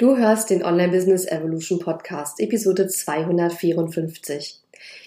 Du 0.00 0.16
hörst 0.16 0.48
den 0.48 0.64
Online 0.64 0.90
Business 0.90 1.26
Evolution 1.26 1.78
Podcast, 1.78 2.40
Episode 2.40 2.88
254. 2.88 4.58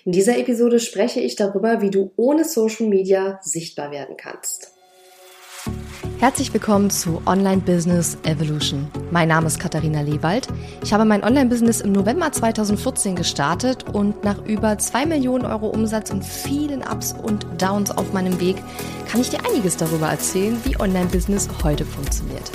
In 0.06 0.12
dieser 0.12 0.38
Episode 0.38 0.80
spreche 0.80 1.20
ich 1.20 1.36
darüber, 1.36 1.82
wie 1.82 1.90
du 1.90 2.12
ohne 2.16 2.46
Social 2.46 2.86
Media 2.86 3.40
sichtbar 3.42 3.90
werden 3.90 4.18
kannst. 4.18 4.72
Herzlich 6.20 6.54
willkommen 6.54 6.92
zu 6.92 7.24
Online 7.26 7.60
Business 7.62 8.20
Evolution. 8.24 8.88
Mein 9.10 9.30
Name 9.30 9.48
ist 9.48 9.60
Katharina 9.60 10.02
Lewald. 10.02 10.48
Ich 10.84 10.94
habe 10.94 11.06
mein 11.06 11.24
Online-Business 11.24 11.82
im 11.82 11.92
November 11.92 12.32
2014 12.32 13.16
gestartet 13.16 13.90
und 13.94 14.24
nach 14.24 14.46
über 14.46 14.78
2 14.78 15.08
Millionen 15.08 15.48
Euro 15.48 15.70
Umsatz 15.70 16.12
und 16.12 16.24
vielen 16.24 16.84
Ups 16.84 17.16
und 17.20 17.48
Downs 17.60 17.90
auf 17.90 18.14
meinem 18.14 18.40
Weg 18.40 18.58
kann 19.10 19.22
ich 19.22 19.32
dir 19.32 19.44
einiges 19.44 19.76
darüber 19.76 20.10
erzählen, 20.10 20.56
wie 20.66 20.80
Online-Business 20.80 21.50
heute 21.64 21.84
funktioniert. 21.84 22.52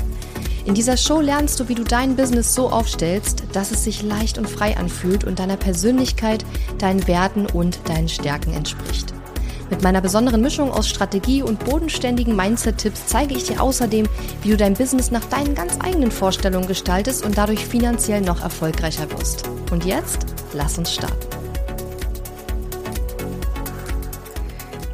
In 0.68 0.74
dieser 0.74 0.98
Show 0.98 1.22
lernst 1.22 1.58
du, 1.58 1.68
wie 1.70 1.74
du 1.74 1.82
dein 1.82 2.14
Business 2.14 2.54
so 2.54 2.68
aufstellst, 2.68 3.44
dass 3.54 3.70
es 3.70 3.84
sich 3.84 4.02
leicht 4.02 4.36
und 4.36 4.50
frei 4.50 4.76
anfühlt 4.76 5.24
und 5.24 5.38
deiner 5.38 5.56
Persönlichkeit, 5.56 6.44
deinen 6.76 7.08
Werten 7.08 7.46
und 7.46 7.80
deinen 7.88 8.10
Stärken 8.10 8.52
entspricht. 8.52 9.14
Mit 9.70 9.82
meiner 9.82 10.02
besonderen 10.02 10.42
Mischung 10.42 10.70
aus 10.70 10.86
Strategie 10.86 11.42
und 11.42 11.64
bodenständigen 11.64 12.36
Mindset-Tipps 12.36 13.06
zeige 13.06 13.34
ich 13.34 13.44
dir 13.44 13.62
außerdem, 13.62 14.06
wie 14.42 14.50
du 14.50 14.58
dein 14.58 14.74
Business 14.74 15.10
nach 15.10 15.24
deinen 15.24 15.54
ganz 15.54 15.78
eigenen 15.82 16.10
Vorstellungen 16.10 16.68
gestaltest 16.68 17.24
und 17.24 17.38
dadurch 17.38 17.64
finanziell 17.64 18.20
noch 18.20 18.42
erfolgreicher 18.42 19.10
wirst. 19.12 19.48
Und 19.70 19.86
jetzt, 19.86 20.26
lass 20.52 20.76
uns 20.76 20.92
starten. 20.92 21.16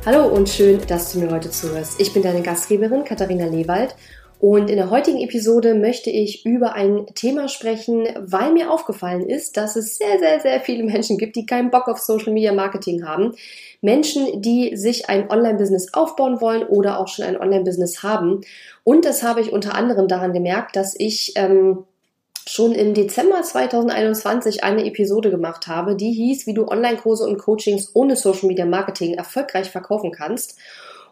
Hallo 0.06 0.29
und 0.29 0.48
schön, 0.48 0.79
dass 0.87 1.12
du 1.12 1.19
mir 1.19 1.33
heute 1.33 1.51
zuhörst. 1.51 2.01
Ich 2.01 2.12
bin 2.12 2.23
deine 2.23 2.43
Gastgeberin 2.43 3.05
Katharina 3.05 3.47
Lewald 3.47 3.97
und 4.41 4.69
in 4.69 4.77
der 4.77 4.91
heutigen 4.91 5.20
Episode 5.20 5.74
möchte 5.74 6.11
ich 6.11 6.45
über 6.45 6.75
ein 6.75 7.06
Thema 7.15 7.48
sprechen, 7.48 8.06
weil 8.19 8.52
mir 8.52 8.70
aufgefallen 8.70 9.29
ist, 9.29 9.56
dass 9.56 9.77
es 9.77 9.97
sehr, 9.97 10.19
sehr, 10.19 10.41
sehr 10.41 10.61
viele 10.61 10.84
Menschen 10.84 11.19
gibt, 11.19 11.36
die 11.36 11.47
keinen 11.47 11.70
Bock 11.70 11.89
auf 11.89 11.98
Social 11.98 12.33
Media 12.33 12.53
Marketing 12.53 13.06
haben. 13.06 13.34
Menschen, 13.81 14.42
die 14.42 14.77
sich 14.77 15.09
ein 15.09 15.31
Online-Business 15.31 15.94
aufbauen 15.94 16.41
wollen 16.41 16.62
oder 16.62 16.98
auch 16.98 17.09
schon 17.09 17.25
ein 17.25 17.41
Online-Business 17.41 18.03
haben. 18.03 18.41
Und 18.83 19.05
das 19.05 19.22
habe 19.22 19.41
ich 19.41 19.53
unter 19.53 19.75
anderem 19.75 20.09
daran 20.09 20.33
gemerkt, 20.33 20.77
dass 20.77 20.94
ich 20.98 21.33
ähm, 21.37 21.84
schon 22.47 22.72
im 22.72 22.94
Dezember 22.94 23.42
2021 23.42 24.64
eine 24.64 24.84
Episode 24.84 25.31
gemacht 25.31 25.66
habe, 25.66 25.97
die 25.97 26.12
hieß, 26.12 26.47
wie 26.47 26.55
du 26.55 26.69
Online-Kurse 26.69 27.27
und 27.27 27.39
Coachings 27.39 27.91
ohne 27.94 28.16
Social 28.16 28.48
Media 28.48 28.66
Marketing 28.66 29.14
erfolgreich 29.14 29.70
verkaufen 29.70 30.12
kannst. 30.12 30.59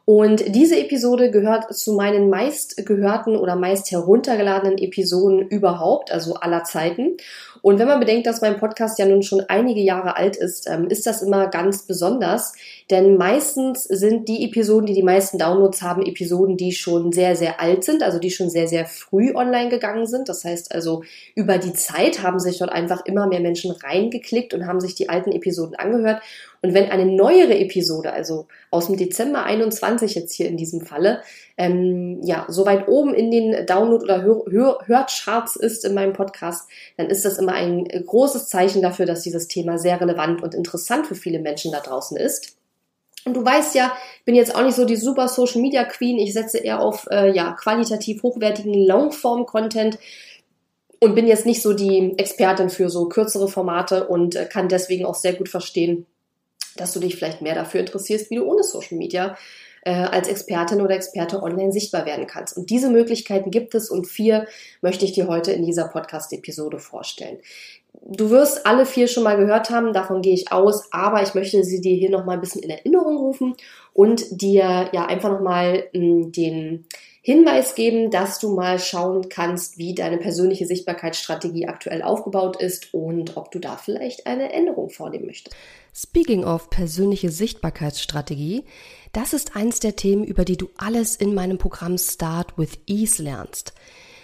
Und 0.04 0.54
diese 0.54 0.78
Episode 0.78 1.30
gehört 1.30 1.72
zu 1.74 1.92
meinen 1.92 2.28
meist 2.28 2.84
gehörten 2.86 3.36
oder 3.36 3.54
meist 3.54 3.90
heruntergeladenen 3.92 4.78
Episoden 4.78 5.46
überhaupt, 5.48 6.10
also 6.10 6.34
aller 6.34 6.64
Zeiten. 6.64 7.16
Und 7.60 7.78
wenn 7.78 7.86
man 7.86 8.00
bedenkt, 8.00 8.26
dass 8.26 8.40
mein 8.40 8.58
Podcast 8.58 8.98
ja 8.98 9.06
nun 9.06 9.22
schon 9.22 9.44
einige 9.48 9.80
Jahre 9.80 10.16
alt 10.16 10.36
ist, 10.36 10.68
ähm, 10.68 10.88
ist 10.88 11.06
das 11.06 11.22
immer 11.22 11.46
ganz 11.46 11.86
besonders, 11.86 12.54
denn 12.90 13.16
meistens 13.16 13.84
sind 13.84 14.28
die 14.28 14.44
Episoden, 14.44 14.86
die 14.86 14.94
die 14.94 15.04
meisten 15.04 15.38
Downloads 15.38 15.80
haben, 15.80 16.04
Episoden, 16.04 16.56
die 16.56 16.72
schon 16.72 17.12
sehr, 17.12 17.36
sehr 17.36 17.60
alt 17.60 17.84
sind, 17.84 18.02
also 18.02 18.18
die 18.18 18.32
schon 18.32 18.50
sehr, 18.50 18.66
sehr 18.66 18.86
früh 18.86 19.32
online 19.34 19.68
gegangen 19.68 20.08
sind. 20.08 20.28
Das 20.28 20.44
heißt 20.44 20.74
also, 20.74 21.04
über 21.36 21.58
die 21.58 21.72
Zeit 21.72 22.22
haben 22.22 22.40
sich 22.40 22.58
dort 22.58 22.72
einfach 22.72 23.06
immer 23.06 23.28
mehr 23.28 23.40
Menschen 23.40 23.70
reingeklickt 23.70 24.52
und 24.52 24.66
haben 24.66 24.80
sich 24.80 24.96
die 24.96 25.08
alten 25.08 25.30
Episoden 25.30 25.76
angehört. 25.76 26.20
Und 26.62 26.74
wenn 26.74 26.90
eine 26.90 27.06
neuere 27.06 27.58
Episode, 27.58 28.12
also 28.12 28.46
aus 28.70 28.86
dem 28.86 28.96
Dezember 28.96 29.42
21 29.44 30.14
jetzt 30.14 30.32
hier 30.32 30.46
in 30.46 30.56
diesem 30.56 30.80
Falle, 30.80 31.20
ähm, 31.58 32.20
ja, 32.22 32.46
so 32.48 32.64
weit 32.64 32.86
oben 32.86 33.14
in 33.14 33.32
den 33.32 33.66
Download- 33.66 34.04
oder 34.04 34.22
Hör 34.22 34.44
Hör 34.48 34.78
Hörcharts 34.86 35.56
ist 35.56 35.84
in 35.84 35.92
meinem 35.92 36.12
Podcast, 36.12 36.70
dann 36.96 37.08
ist 37.08 37.24
das 37.24 37.38
immer 37.38 37.54
ein 37.54 37.84
großes 37.84 38.48
Zeichen 38.48 38.80
dafür, 38.80 39.06
dass 39.06 39.22
dieses 39.22 39.48
Thema 39.48 39.76
sehr 39.76 40.00
relevant 40.00 40.40
und 40.40 40.54
interessant 40.54 41.08
für 41.08 41.16
viele 41.16 41.40
Menschen 41.40 41.72
da 41.72 41.80
draußen 41.80 42.16
ist. 42.16 42.56
Und 43.24 43.34
du 43.34 43.44
weißt 43.44 43.74
ja, 43.74 43.92
ich 44.18 44.24
bin 44.24 44.36
jetzt 44.36 44.54
auch 44.54 44.62
nicht 44.62 44.76
so 44.76 44.84
die 44.84 44.96
super 44.96 45.26
Social 45.28 45.60
Media 45.60 45.84
Queen. 45.84 46.18
Ich 46.18 46.32
setze 46.32 46.58
eher 46.58 46.80
auf 46.80 47.08
äh, 47.10 47.32
ja, 47.32 47.52
qualitativ 47.52 48.22
hochwertigen 48.22 48.74
Longform-Content 48.74 49.98
und 51.00 51.14
bin 51.16 51.26
jetzt 51.26 51.46
nicht 51.46 51.62
so 51.62 51.72
die 51.72 52.14
Expertin 52.18 52.70
für 52.70 52.88
so 52.88 53.08
kürzere 53.08 53.48
Formate 53.48 54.06
und 54.06 54.36
äh, 54.36 54.44
kann 54.46 54.68
deswegen 54.68 55.04
auch 55.04 55.16
sehr 55.16 55.34
gut 55.34 55.48
verstehen, 55.48 56.06
dass 56.76 56.92
du 56.92 57.00
dich 57.00 57.16
vielleicht 57.16 57.42
mehr 57.42 57.54
dafür 57.54 57.80
interessierst, 57.80 58.30
wie 58.30 58.36
du 58.36 58.44
ohne 58.44 58.62
Social 58.62 58.98
Media 58.98 59.36
äh, 59.84 59.92
als 59.92 60.28
Expertin 60.28 60.80
oder 60.80 60.94
Experte 60.94 61.42
online 61.42 61.72
sichtbar 61.72 62.06
werden 62.06 62.26
kannst. 62.26 62.56
Und 62.56 62.70
diese 62.70 62.88
Möglichkeiten 62.88 63.50
gibt 63.50 63.74
es 63.74 63.90
und 63.90 64.06
vier 64.06 64.46
möchte 64.80 65.04
ich 65.04 65.12
dir 65.12 65.26
heute 65.26 65.52
in 65.52 65.64
dieser 65.64 65.88
Podcast-Episode 65.88 66.78
vorstellen. 66.78 67.38
Du 67.94 68.30
wirst 68.30 68.66
alle 68.66 68.86
vier 68.86 69.06
schon 69.06 69.22
mal 69.22 69.36
gehört 69.36 69.70
haben, 69.70 69.92
davon 69.92 70.22
gehe 70.22 70.34
ich 70.34 70.50
aus, 70.50 70.92
aber 70.92 71.22
ich 71.22 71.34
möchte 71.34 71.62
sie 71.62 71.80
dir 71.80 71.94
hier 71.94 72.10
noch 72.10 72.24
mal 72.24 72.34
ein 72.34 72.40
bisschen 72.40 72.62
in 72.62 72.70
Erinnerung 72.70 73.16
rufen 73.16 73.54
und 73.92 74.24
dir 74.30 74.88
ja 74.92 75.06
einfach 75.06 75.30
noch 75.30 75.40
mal 75.40 75.84
hm, 75.92 76.32
den 76.32 76.86
Hinweis 77.24 77.76
geben, 77.76 78.10
dass 78.10 78.40
du 78.40 78.52
mal 78.52 78.80
schauen 78.80 79.28
kannst, 79.28 79.78
wie 79.78 79.94
deine 79.94 80.18
persönliche 80.18 80.66
Sichtbarkeitsstrategie 80.66 81.68
aktuell 81.68 82.02
aufgebaut 82.02 82.60
ist 82.60 82.92
und 82.92 83.36
ob 83.36 83.52
du 83.52 83.60
da 83.60 83.76
vielleicht 83.76 84.26
eine 84.26 84.52
Änderung 84.52 84.90
vornehmen 84.90 85.26
möchtest. 85.26 85.54
Speaking 85.94 86.44
of 86.44 86.68
persönliche 86.68 87.30
Sichtbarkeitsstrategie, 87.30 88.64
das 89.12 89.34
ist 89.34 89.54
eins 89.54 89.78
der 89.78 89.94
Themen, 89.94 90.24
über 90.24 90.44
die 90.44 90.56
du 90.56 90.70
alles 90.76 91.14
in 91.14 91.32
meinem 91.32 91.58
Programm 91.58 91.96
Start 91.96 92.58
with 92.58 92.80
Ease 92.86 93.22
lernst. 93.22 93.72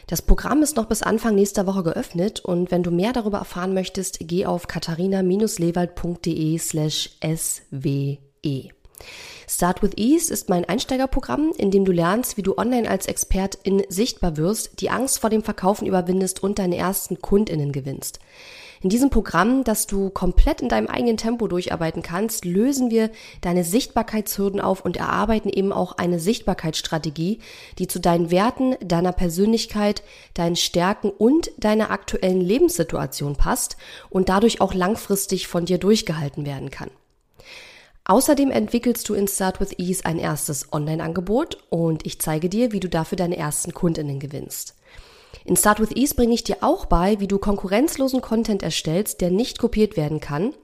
Das 0.08 0.22
Programm 0.22 0.62
ist 0.62 0.76
noch 0.76 0.86
bis 0.86 1.02
Anfang 1.02 1.34
nächster 1.34 1.66
Woche 1.66 1.82
geöffnet 1.82 2.40
und 2.40 2.70
wenn 2.70 2.82
du 2.82 2.90
mehr 2.90 3.12
darüber 3.12 3.36
erfahren 3.38 3.74
möchtest, 3.74 4.20
geh 4.22 4.46
auf 4.46 4.66
katharina-lewald.de 4.66 6.58
slash 6.58 7.10
swe. 7.22 8.16
Start 9.46 9.82
with 9.82 9.92
Ease 9.96 10.32
ist 10.32 10.48
mein 10.48 10.64
Einsteigerprogramm, 10.64 11.52
in 11.58 11.70
dem 11.70 11.84
du 11.84 11.92
lernst, 11.92 12.38
wie 12.38 12.42
du 12.42 12.56
online 12.56 12.88
als 12.88 13.04
Expertin 13.04 13.82
sichtbar 13.90 14.38
wirst, 14.38 14.80
die 14.80 14.88
Angst 14.88 15.18
vor 15.18 15.28
dem 15.28 15.42
Verkaufen 15.42 15.86
überwindest 15.86 16.42
und 16.42 16.58
deine 16.58 16.78
ersten 16.78 17.20
KundInnen 17.20 17.72
gewinnst. 17.72 18.18
In 18.80 18.90
diesem 18.90 19.10
Programm, 19.10 19.64
das 19.64 19.86
du 19.86 20.10
komplett 20.10 20.60
in 20.60 20.68
deinem 20.68 20.86
eigenen 20.86 21.16
Tempo 21.16 21.48
durcharbeiten 21.48 22.02
kannst, 22.02 22.44
lösen 22.44 22.90
wir 22.90 23.10
deine 23.40 23.64
Sichtbarkeitshürden 23.64 24.60
auf 24.60 24.84
und 24.84 24.96
erarbeiten 24.96 25.48
eben 25.48 25.72
auch 25.72 25.98
eine 25.98 26.20
Sichtbarkeitsstrategie, 26.20 27.40
die 27.78 27.88
zu 27.88 27.98
deinen 27.98 28.30
Werten, 28.30 28.76
deiner 28.80 29.12
Persönlichkeit, 29.12 30.02
deinen 30.34 30.56
Stärken 30.56 31.10
und 31.10 31.50
deiner 31.56 31.90
aktuellen 31.90 32.40
Lebenssituation 32.40 33.36
passt 33.36 33.76
und 34.10 34.28
dadurch 34.28 34.60
auch 34.60 34.74
langfristig 34.74 35.48
von 35.48 35.64
dir 35.64 35.78
durchgehalten 35.78 36.46
werden 36.46 36.70
kann. 36.70 36.90
Außerdem 38.04 38.50
entwickelst 38.50 39.06
du 39.08 39.14
in 39.14 39.28
Start 39.28 39.60
with 39.60 39.78
Ease 39.78 40.06
ein 40.06 40.18
erstes 40.18 40.72
Online-Angebot 40.72 41.58
und 41.68 42.06
ich 42.06 42.20
zeige 42.20 42.48
dir, 42.48 42.72
wie 42.72 42.80
du 42.80 42.88
dafür 42.88 43.16
deine 43.16 43.36
ersten 43.36 43.74
Kundinnen 43.74 44.18
gewinnst. 44.18 44.77
In 45.44 45.56
Start 45.56 45.80
with 45.80 45.94
Ease 45.94 46.14
bringe 46.14 46.34
ich 46.34 46.44
dir 46.44 46.58
auch 46.60 46.86
bei, 46.86 47.20
wie 47.20 47.28
du 47.28 47.38
konkurrenzlosen 47.38 48.20
Content 48.20 48.62
erstellst, 48.62 49.20
der 49.20 49.30
nicht 49.30 49.58
kopiert 49.58 49.96
werden 49.96 50.20
kann. 50.20 50.54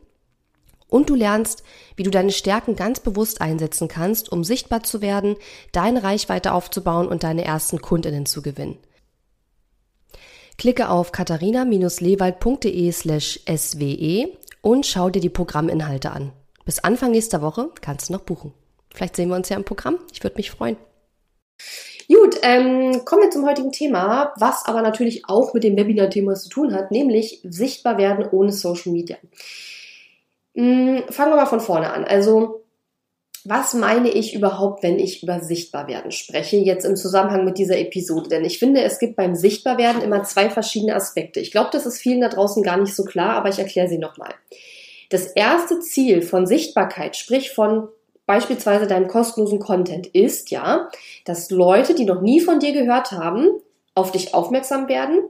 Und 0.88 1.10
du 1.10 1.14
lernst, 1.14 1.64
wie 1.96 2.02
du 2.02 2.10
deine 2.10 2.30
Stärken 2.30 2.76
ganz 2.76 3.00
bewusst 3.00 3.40
einsetzen 3.40 3.88
kannst, 3.88 4.30
um 4.30 4.44
sichtbar 4.44 4.82
zu 4.82 5.00
werden, 5.00 5.36
deine 5.72 6.02
Reichweite 6.02 6.52
aufzubauen 6.52 7.08
und 7.08 7.24
deine 7.24 7.44
ersten 7.44 7.80
Kundinnen 7.80 8.26
zu 8.26 8.42
gewinnen. 8.42 8.78
Klicke 10.56 10.88
auf 10.88 11.10
katharina-lewald.de 11.10 12.92
slash 12.92 13.40
swe 13.56 14.28
und 14.60 14.86
schau 14.86 15.10
dir 15.10 15.20
die 15.20 15.30
Programminhalte 15.30 16.12
an. 16.12 16.32
Bis 16.64 16.78
Anfang 16.78 17.10
nächster 17.10 17.42
Woche 17.42 17.70
kannst 17.80 18.08
du 18.08 18.12
noch 18.12 18.22
buchen. 18.22 18.54
Vielleicht 18.94 19.16
sehen 19.16 19.28
wir 19.28 19.36
uns 19.36 19.48
ja 19.48 19.56
im 19.56 19.64
Programm. 19.64 19.98
Ich 20.12 20.22
würde 20.22 20.36
mich 20.36 20.50
freuen. 20.50 20.76
Gut, 22.08 22.38
ähm, 22.42 23.04
kommen 23.04 23.22
wir 23.22 23.30
zum 23.30 23.46
heutigen 23.46 23.72
Thema, 23.72 24.32
was 24.36 24.66
aber 24.66 24.82
natürlich 24.82 25.28
auch 25.28 25.54
mit 25.54 25.64
dem 25.64 25.76
Webinar-Thema 25.76 26.34
zu 26.34 26.48
tun 26.48 26.74
hat, 26.74 26.90
nämlich 26.90 27.40
sichtbar 27.44 27.98
werden 27.98 28.26
ohne 28.30 28.52
Social 28.52 28.92
Media. 28.92 29.16
Hm, 30.54 31.04
fangen 31.10 31.32
wir 31.32 31.36
mal 31.36 31.46
von 31.46 31.60
vorne 31.60 31.90
an. 31.92 32.04
Also, 32.04 32.64
was 33.44 33.74
meine 33.74 34.10
ich 34.10 34.34
überhaupt, 34.34 34.82
wenn 34.82 34.98
ich 34.98 35.22
über 35.22 35.40
Sichtbarwerden 35.40 36.12
spreche, 36.12 36.56
jetzt 36.56 36.84
im 36.84 36.96
Zusammenhang 36.96 37.44
mit 37.44 37.58
dieser 37.58 37.78
Episode? 37.78 38.28
Denn 38.28 38.44
ich 38.44 38.58
finde, 38.58 38.82
es 38.82 38.98
gibt 38.98 39.16
beim 39.16 39.34
Sichtbarwerden 39.34 40.02
immer 40.02 40.22
zwei 40.24 40.48
verschiedene 40.48 40.94
Aspekte. 40.94 41.40
Ich 41.40 41.50
glaube, 41.50 41.70
das 41.72 41.84
ist 41.84 41.98
vielen 41.98 42.20
da 42.20 42.28
draußen 42.28 42.62
gar 42.62 42.78
nicht 42.78 42.94
so 42.94 43.04
klar, 43.04 43.36
aber 43.36 43.50
ich 43.50 43.58
erkläre 43.58 43.88
sie 43.88 43.98
nochmal. 43.98 44.34
Das 45.10 45.26
erste 45.26 45.80
Ziel 45.80 46.22
von 46.22 46.46
Sichtbarkeit, 46.46 47.16
sprich 47.16 47.52
von 47.52 47.88
beispielsweise 48.26 48.86
deinem 48.86 49.08
kostenlosen 49.08 49.58
Content, 49.58 50.06
ist 50.06 50.50
ja, 50.50 50.88
dass 51.24 51.50
Leute, 51.50 51.94
die 51.94 52.04
noch 52.04 52.20
nie 52.20 52.40
von 52.40 52.58
dir 52.58 52.72
gehört 52.72 53.12
haben, 53.12 53.48
auf 53.94 54.12
dich 54.12 54.34
aufmerksam 54.34 54.88
werden, 54.88 55.22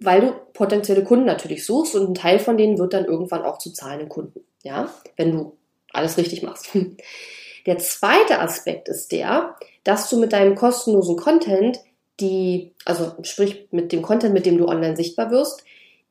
weil 0.00 0.20
du 0.20 0.32
potenzielle 0.52 1.04
Kunden 1.04 1.26
natürlich 1.26 1.64
suchst 1.64 1.94
und 1.94 2.10
ein 2.10 2.14
Teil 2.14 2.38
von 2.38 2.56
denen 2.56 2.78
wird 2.78 2.92
dann 2.92 3.04
irgendwann 3.04 3.42
auch 3.42 3.58
zu 3.58 3.72
zahlenden 3.72 4.08
Kunden, 4.08 4.40
ja, 4.62 4.88
wenn 5.16 5.32
du 5.32 5.56
alles 5.92 6.16
richtig 6.16 6.42
machst. 6.42 6.70
Der 7.66 7.78
zweite 7.78 8.38
Aspekt 8.40 8.88
ist 8.88 9.12
der, 9.12 9.54
dass 9.84 10.08
du 10.08 10.18
mit 10.18 10.32
deinem 10.32 10.54
kostenlosen 10.54 11.16
Content 11.16 11.78
die, 12.18 12.72
also 12.84 13.12
sprich 13.22 13.68
mit 13.70 13.92
dem 13.92 14.00
Content, 14.02 14.32
mit 14.32 14.46
dem 14.46 14.58
du 14.58 14.66
online 14.66 14.96
sichtbar 14.96 15.30
wirst, 15.30 15.64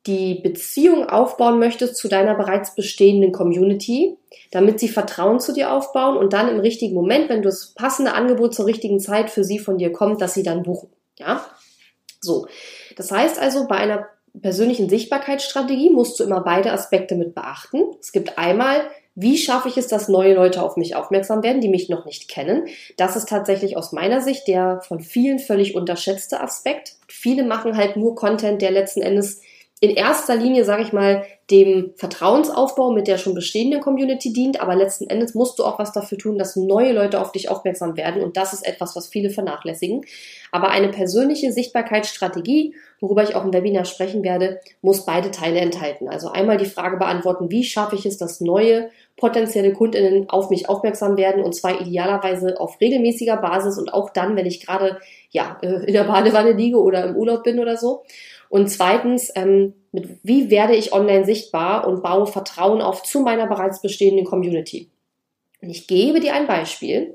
die 0.08 0.36
Beziehung 0.36 1.08
aufbauen 1.08 1.58
möchtest 1.58 1.96
zu 1.96 2.08
deiner 2.08 2.34
bereits 2.34 2.74
bestehenden 2.74 3.30
Community, 3.30 4.16
damit 4.50 4.80
sie 4.80 4.88
Vertrauen 4.88 5.38
zu 5.38 5.52
dir 5.52 5.72
aufbauen 5.72 6.16
und 6.16 6.32
dann 6.32 6.48
im 6.48 6.58
richtigen 6.58 6.94
Moment, 6.94 7.28
wenn 7.28 7.42
das 7.42 7.74
passende 7.74 8.14
Angebot 8.14 8.54
zur 8.54 8.66
richtigen 8.66 8.98
Zeit 8.98 9.30
für 9.30 9.44
sie 9.44 9.58
von 9.58 9.78
dir 9.78 9.92
kommt, 9.92 10.20
dass 10.20 10.34
sie 10.34 10.42
dann 10.42 10.62
buchen. 10.64 10.88
Ja? 11.18 11.44
So. 12.20 12.46
Das 12.96 13.12
heißt 13.12 13.38
also, 13.38 13.68
bei 13.68 13.76
einer 13.76 14.08
persönlichen 14.40 14.88
Sichtbarkeitsstrategie 14.88 15.90
musst 15.90 16.18
du 16.18 16.24
immer 16.24 16.40
beide 16.40 16.72
Aspekte 16.72 17.14
mit 17.14 17.34
beachten. 17.34 17.82
Es 18.00 18.10
gibt 18.10 18.38
einmal 18.38 18.88
wie 19.20 19.36
schaffe 19.36 19.68
ich 19.68 19.76
es, 19.76 19.88
dass 19.88 20.06
neue 20.06 20.34
Leute 20.34 20.62
auf 20.62 20.76
mich 20.76 20.94
aufmerksam 20.94 21.42
werden, 21.42 21.60
die 21.60 21.68
mich 21.68 21.88
noch 21.88 22.04
nicht 22.04 22.28
kennen? 22.28 22.68
Das 22.96 23.16
ist 23.16 23.28
tatsächlich 23.28 23.76
aus 23.76 23.90
meiner 23.90 24.20
Sicht 24.20 24.46
der 24.46 24.80
von 24.86 25.00
vielen 25.00 25.40
völlig 25.40 25.74
unterschätzte 25.74 26.40
Aspekt. 26.40 26.94
Viele 27.08 27.42
machen 27.42 27.76
halt 27.76 27.96
nur 27.96 28.14
Content, 28.14 28.62
der 28.62 28.70
letzten 28.70 29.02
Endes 29.02 29.40
in 29.80 29.90
erster 29.90 30.34
Linie, 30.34 30.64
sage 30.64 30.82
ich 30.82 30.92
mal, 30.92 31.24
dem 31.50 31.92
Vertrauensaufbau 31.96 32.90
mit 32.90 33.06
der 33.06 33.16
schon 33.16 33.34
bestehenden 33.34 33.80
Community 33.80 34.32
dient, 34.32 34.60
aber 34.60 34.74
letzten 34.74 35.08
Endes 35.08 35.34
musst 35.34 35.58
du 35.58 35.64
auch 35.64 35.78
was 35.78 35.92
dafür 35.92 36.18
tun, 36.18 36.36
dass 36.36 36.56
neue 36.56 36.92
Leute 36.92 37.20
auf 37.20 37.32
dich 37.32 37.48
aufmerksam 37.48 37.96
werden 37.96 38.22
und 38.22 38.36
das 38.36 38.52
ist 38.52 38.66
etwas, 38.66 38.96
was 38.96 39.08
viele 39.08 39.30
vernachlässigen. 39.30 40.04
Aber 40.50 40.70
eine 40.70 40.88
persönliche 40.88 41.52
Sichtbarkeitsstrategie, 41.52 42.74
worüber 43.00 43.22
ich 43.22 43.34
auch 43.34 43.44
im 43.44 43.52
Webinar 43.52 43.84
sprechen 43.84 44.24
werde, 44.24 44.60
muss 44.82 45.06
beide 45.06 45.30
Teile 45.30 45.60
enthalten. 45.60 46.08
Also 46.08 46.28
einmal 46.28 46.58
die 46.58 46.66
Frage 46.66 46.96
beantworten, 46.96 47.50
wie 47.50 47.64
schaffe 47.64 47.94
ich 47.94 48.04
es, 48.04 48.18
dass 48.18 48.40
neue 48.40 48.90
potenzielle 49.16 49.72
Kundinnen 49.72 50.28
auf 50.28 50.50
mich 50.50 50.68
aufmerksam 50.68 51.16
werden 51.16 51.42
und 51.42 51.54
zwar 51.54 51.80
idealerweise 51.80 52.60
auf 52.60 52.80
regelmäßiger 52.80 53.36
Basis 53.36 53.78
und 53.78 53.94
auch 53.94 54.10
dann, 54.10 54.36
wenn 54.36 54.46
ich 54.46 54.64
gerade 54.64 54.98
ja 55.30 55.58
in 55.62 55.92
der 55.92 56.04
Badewanne 56.04 56.52
liege 56.52 56.78
oder 56.78 57.04
im 57.04 57.16
Urlaub 57.16 57.42
bin 57.42 57.58
oder 57.58 57.76
so. 57.76 58.04
Und 58.48 58.68
zweitens, 58.68 59.30
ähm, 59.34 59.74
mit, 59.92 60.18
wie 60.22 60.50
werde 60.50 60.74
ich 60.74 60.92
online 60.92 61.24
sichtbar 61.24 61.86
und 61.86 62.02
baue 62.02 62.26
Vertrauen 62.26 62.80
auf 62.80 63.02
zu 63.02 63.20
meiner 63.20 63.46
bereits 63.46 63.80
bestehenden 63.80 64.24
Community? 64.24 64.90
Und 65.60 65.70
ich 65.70 65.86
gebe 65.86 66.20
dir 66.20 66.34
ein 66.34 66.46
Beispiel. 66.46 67.14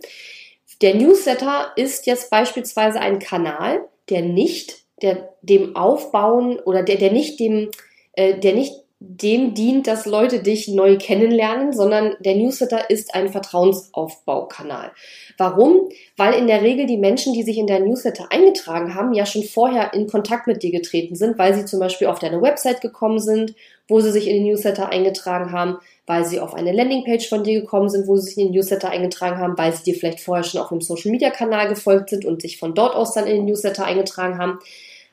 Der 0.82 0.96
Newsletter 0.96 1.72
ist 1.76 2.06
jetzt 2.08 2.30
beispielsweise 2.30 3.00
ein 3.00 3.20
Kanal, 3.20 3.88
der 4.10 4.22
nicht 4.22 4.84
der, 5.02 5.34
dem 5.42 5.76
Aufbauen 5.76 6.60
oder 6.60 6.84
der, 6.84 6.98
der 6.98 7.12
nicht 7.12 7.40
dem, 7.40 7.72
äh, 8.14 8.40
der 8.40 8.54
nicht 8.54 8.74
dem 9.06 9.54
dient, 9.54 9.86
dass 9.86 10.06
Leute 10.06 10.42
dich 10.42 10.70
neu 10.70 10.98
kennenlernen, 10.98 11.74
sondern 11.74 12.16
der 12.22 12.36
Newsletter 12.36 12.90
ist 12.90 13.14
ein 13.14 13.28
Vertrauensaufbaukanal. 13.28 14.94
Warum? 15.38 15.90
Weil 16.16 16.36
in 16.36 16.48
der 16.48 16.62
Regel 16.62 16.86
die 16.86 16.98
Menschen, 16.98 17.34
die 17.34 17.44
sich 17.44 17.58
in 17.58 17.68
der 17.68 17.82
Newsletter 17.82 18.28
eingetragen 18.32 18.96
haben, 18.96 19.14
ja 19.14 19.26
schon 19.26 19.44
vorher 19.44 19.94
in 19.94 20.08
Kontakt 20.08 20.48
mit 20.48 20.64
dir 20.64 20.72
getreten 20.72 21.16
sind, 21.16 21.38
weil 21.38 21.54
sie 21.54 21.66
zum 21.66 21.82
Beispiel 21.82 22.08
auf 22.08 22.20
deine 22.20 22.42
Website 22.42 22.80
gekommen 22.80 23.20
sind, 23.20 23.56
wo 23.90 24.00
sie 24.00 24.12
sich 24.12 24.26
in 24.26 24.36
den 24.36 24.46
Newsletter 24.46 24.88
eingetragen 24.88 25.52
haben, 25.52 25.80
weil 26.06 26.24
sie 26.24 26.40
auf 26.40 26.54
eine 26.54 26.72
Landingpage 26.72 27.28
von 27.28 27.44
dir 27.44 27.60
gekommen 27.60 27.90
sind, 27.90 28.08
wo 28.08 28.16
sie 28.16 28.28
sich 28.28 28.38
in 28.38 28.48
den 28.48 28.54
Newsletter 28.54 28.90
eingetragen 28.90 29.38
haben, 29.38 29.58
weil 29.58 29.74
sie 29.74 29.84
dir 29.84 29.96
vielleicht 29.96 30.22
vorher 30.22 30.46
schon 30.46 30.62
auf 30.62 30.72
einem 30.72 30.80
Social 30.80 31.12
Media 31.12 31.30
Kanal 31.30 31.68
gefolgt 31.68 32.12
sind 32.12 32.24
und 32.24 32.42
sich 32.42 32.58
von 32.58 32.74
dort 32.74 32.96
aus 32.96 33.14
dann 33.14 33.28
in 33.28 33.36
den 33.36 33.46
Newsletter 33.46 33.84
eingetragen 33.84 34.38
haben. 34.38 34.60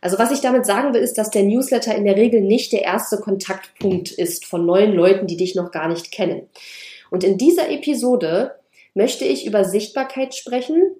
Also 0.00 0.18
was 0.18 0.30
ich 0.30 0.40
damit 0.40 0.66
sagen 0.66 0.94
will, 0.94 1.02
ist, 1.02 1.18
dass 1.18 1.30
der 1.30 1.42
Newsletter 1.42 1.94
in 1.94 2.04
der 2.04 2.16
Regel 2.16 2.40
nicht 2.40 2.72
der 2.72 2.82
erste 2.82 3.18
Kontaktpunkt 3.18 4.10
ist 4.10 4.46
von 4.46 4.64
neuen 4.64 4.92
Leuten, 4.92 5.26
die 5.26 5.36
dich 5.36 5.54
noch 5.54 5.70
gar 5.70 5.88
nicht 5.88 6.10
kennen. 6.10 6.48
Und 7.10 7.24
in 7.24 7.38
dieser 7.38 7.70
Episode 7.70 8.54
möchte 8.94 9.24
ich 9.24 9.46
über 9.46 9.64
Sichtbarkeit 9.64 10.34
sprechen 10.34 10.96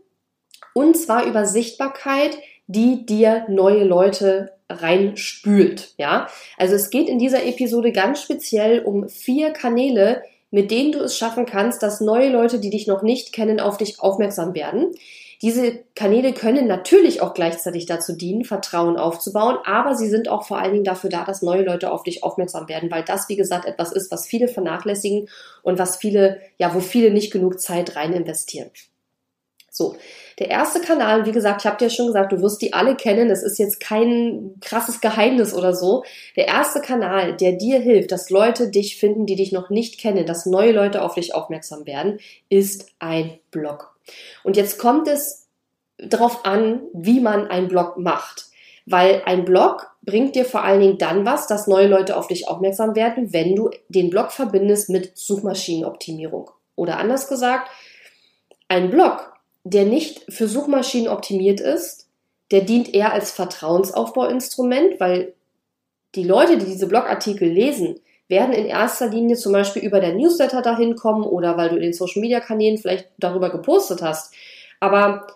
und 0.74 0.96
zwar 0.96 1.26
über 1.26 1.46
Sichtbarkeit, 1.46 2.38
die 2.66 3.06
dir 3.06 3.46
neue 3.48 3.84
Leute 3.84 4.52
reinspült. 4.68 5.94
Ja, 5.98 6.28
also 6.56 6.74
es 6.74 6.90
geht 6.90 7.08
in 7.08 7.18
dieser 7.18 7.44
Episode 7.44 7.92
ganz 7.92 8.22
speziell 8.22 8.80
um 8.80 9.08
vier 9.08 9.50
Kanäle, 9.50 10.22
mit 10.50 10.70
denen 10.70 10.92
du 10.92 11.00
es 11.00 11.16
schaffen 11.16 11.46
kannst, 11.46 11.82
dass 11.82 12.00
neue 12.00 12.28
Leute, 12.28 12.60
die 12.60 12.70
dich 12.70 12.86
noch 12.86 13.02
nicht 13.02 13.32
kennen, 13.32 13.60
auf 13.60 13.78
dich 13.78 14.00
aufmerksam 14.00 14.54
werden. 14.54 14.92
Diese 15.42 15.78
Kanäle 15.94 16.34
können 16.34 16.66
natürlich 16.66 17.22
auch 17.22 17.32
gleichzeitig 17.32 17.86
dazu 17.86 18.14
dienen, 18.14 18.44
Vertrauen 18.44 18.98
aufzubauen, 18.98 19.56
aber 19.64 19.94
sie 19.94 20.08
sind 20.08 20.28
auch 20.28 20.46
vor 20.46 20.58
allen 20.58 20.72
Dingen 20.72 20.84
dafür 20.84 21.08
da, 21.08 21.24
dass 21.24 21.40
neue 21.40 21.62
Leute 21.62 21.90
auf 21.90 22.02
dich 22.02 22.22
aufmerksam 22.22 22.68
werden, 22.68 22.90
weil 22.90 23.04
das, 23.04 23.28
wie 23.30 23.36
gesagt, 23.36 23.64
etwas 23.64 23.90
ist, 23.92 24.12
was 24.12 24.26
viele 24.26 24.48
vernachlässigen 24.48 25.28
und 25.62 25.78
was 25.78 25.96
viele, 25.96 26.40
ja, 26.58 26.74
wo 26.74 26.80
viele 26.80 27.10
nicht 27.10 27.32
genug 27.32 27.58
Zeit 27.58 27.96
rein 27.96 28.12
investieren. 28.12 28.70
So, 29.72 29.96
der 30.38 30.50
erste 30.50 30.80
Kanal, 30.80 31.24
wie 31.26 31.32
gesagt, 31.32 31.62
ich 31.62 31.66
habe 31.66 31.78
dir 31.78 31.90
schon 31.90 32.08
gesagt, 32.08 32.32
du 32.32 32.42
wirst 32.42 32.60
die 32.60 32.74
alle 32.74 32.96
kennen. 32.96 33.30
Es 33.30 33.42
ist 33.42 33.58
jetzt 33.58 33.80
kein 33.80 34.56
krasses 34.60 35.00
Geheimnis 35.00 35.54
oder 35.54 35.74
so. 35.74 36.04
Der 36.36 36.48
erste 36.48 36.80
Kanal, 36.80 37.36
der 37.36 37.52
dir 37.52 37.78
hilft, 37.78 38.10
dass 38.12 38.30
Leute 38.30 38.68
dich 38.68 38.98
finden, 38.98 39.26
die 39.26 39.36
dich 39.36 39.52
noch 39.52 39.70
nicht 39.70 39.98
kennen, 39.98 40.26
dass 40.26 40.44
neue 40.44 40.72
Leute 40.72 41.02
auf 41.02 41.14
dich 41.14 41.34
aufmerksam 41.34 41.86
werden, 41.86 42.18
ist 42.48 42.88
ein 42.98 43.38
Blog. 43.50 43.89
Und 44.44 44.56
jetzt 44.56 44.78
kommt 44.78 45.08
es 45.08 45.48
darauf 45.98 46.44
an, 46.44 46.82
wie 46.92 47.20
man 47.20 47.46
einen 47.48 47.68
Blog 47.68 47.98
macht. 47.98 48.46
Weil 48.86 49.22
ein 49.26 49.44
Blog 49.44 49.90
bringt 50.02 50.34
dir 50.34 50.44
vor 50.44 50.64
allen 50.64 50.80
Dingen 50.80 50.98
dann 50.98 51.26
was, 51.26 51.46
dass 51.46 51.66
neue 51.66 51.86
Leute 51.86 52.16
auf 52.16 52.26
dich 52.26 52.48
aufmerksam 52.48 52.96
werden, 52.96 53.32
wenn 53.32 53.54
du 53.54 53.70
den 53.88 54.10
Blog 54.10 54.32
verbindest 54.32 54.88
mit 54.88 55.16
Suchmaschinenoptimierung. 55.16 56.50
Oder 56.74 56.98
anders 56.98 57.28
gesagt, 57.28 57.70
ein 58.68 58.90
Blog, 58.90 59.32
der 59.64 59.84
nicht 59.84 60.32
für 60.32 60.48
Suchmaschinen 60.48 61.08
optimiert 61.08 61.60
ist, 61.60 62.08
der 62.50 62.62
dient 62.62 62.94
eher 62.94 63.12
als 63.12 63.30
Vertrauensaufbauinstrument, 63.30 64.98
weil 64.98 65.34
die 66.14 66.24
Leute, 66.24 66.58
die 66.58 66.66
diese 66.66 66.88
Blogartikel 66.88 67.48
lesen, 67.48 68.00
werden 68.30 68.54
in 68.54 68.66
erster 68.66 69.08
Linie 69.08 69.36
zum 69.36 69.52
Beispiel 69.52 69.82
über 69.82 70.00
der 70.00 70.14
Newsletter 70.14 70.62
dahin 70.62 70.94
kommen 70.94 71.24
oder 71.24 71.56
weil 71.56 71.68
du 71.68 71.76
in 71.76 71.82
den 71.82 71.92
Social 71.92 72.20
Media 72.20 72.40
Kanälen 72.40 72.78
vielleicht 72.78 73.08
darüber 73.18 73.50
gepostet 73.50 74.02
hast. 74.02 74.32
Aber 74.78 75.26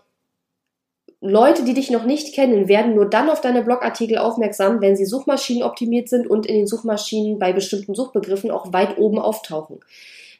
Leute, 1.20 1.64
die 1.64 1.74
dich 1.74 1.90
noch 1.90 2.04
nicht 2.04 2.34
kennen, 2.34 2.68
werden 2.68 2.94
nur 2.94 3.08
dann 3.08 3.30
auf 3.30 3.40
deine 3.40 3.62
Blogartikel 3.62 4.18
aufmerksam, 4.18 4.80
wenn 4.80 4.94
sie 4.94 5.06
Suchmaschinen 5.06 5.62
optimiert 5.62 6.08
sind 6.08 6.26
und 6.26 6.46
in 6.46 6.54
den 6.54 6.66
Suchmaschinen 6.66 7.38
bei 7.38 7.52
bestimmten 7.52 7.94
Suchbegriffen 7.94 8.50
auch 8.50 8.72
weit 8.72 8.98
oben 8.98 9.18
auftauchen. 9.18 9.80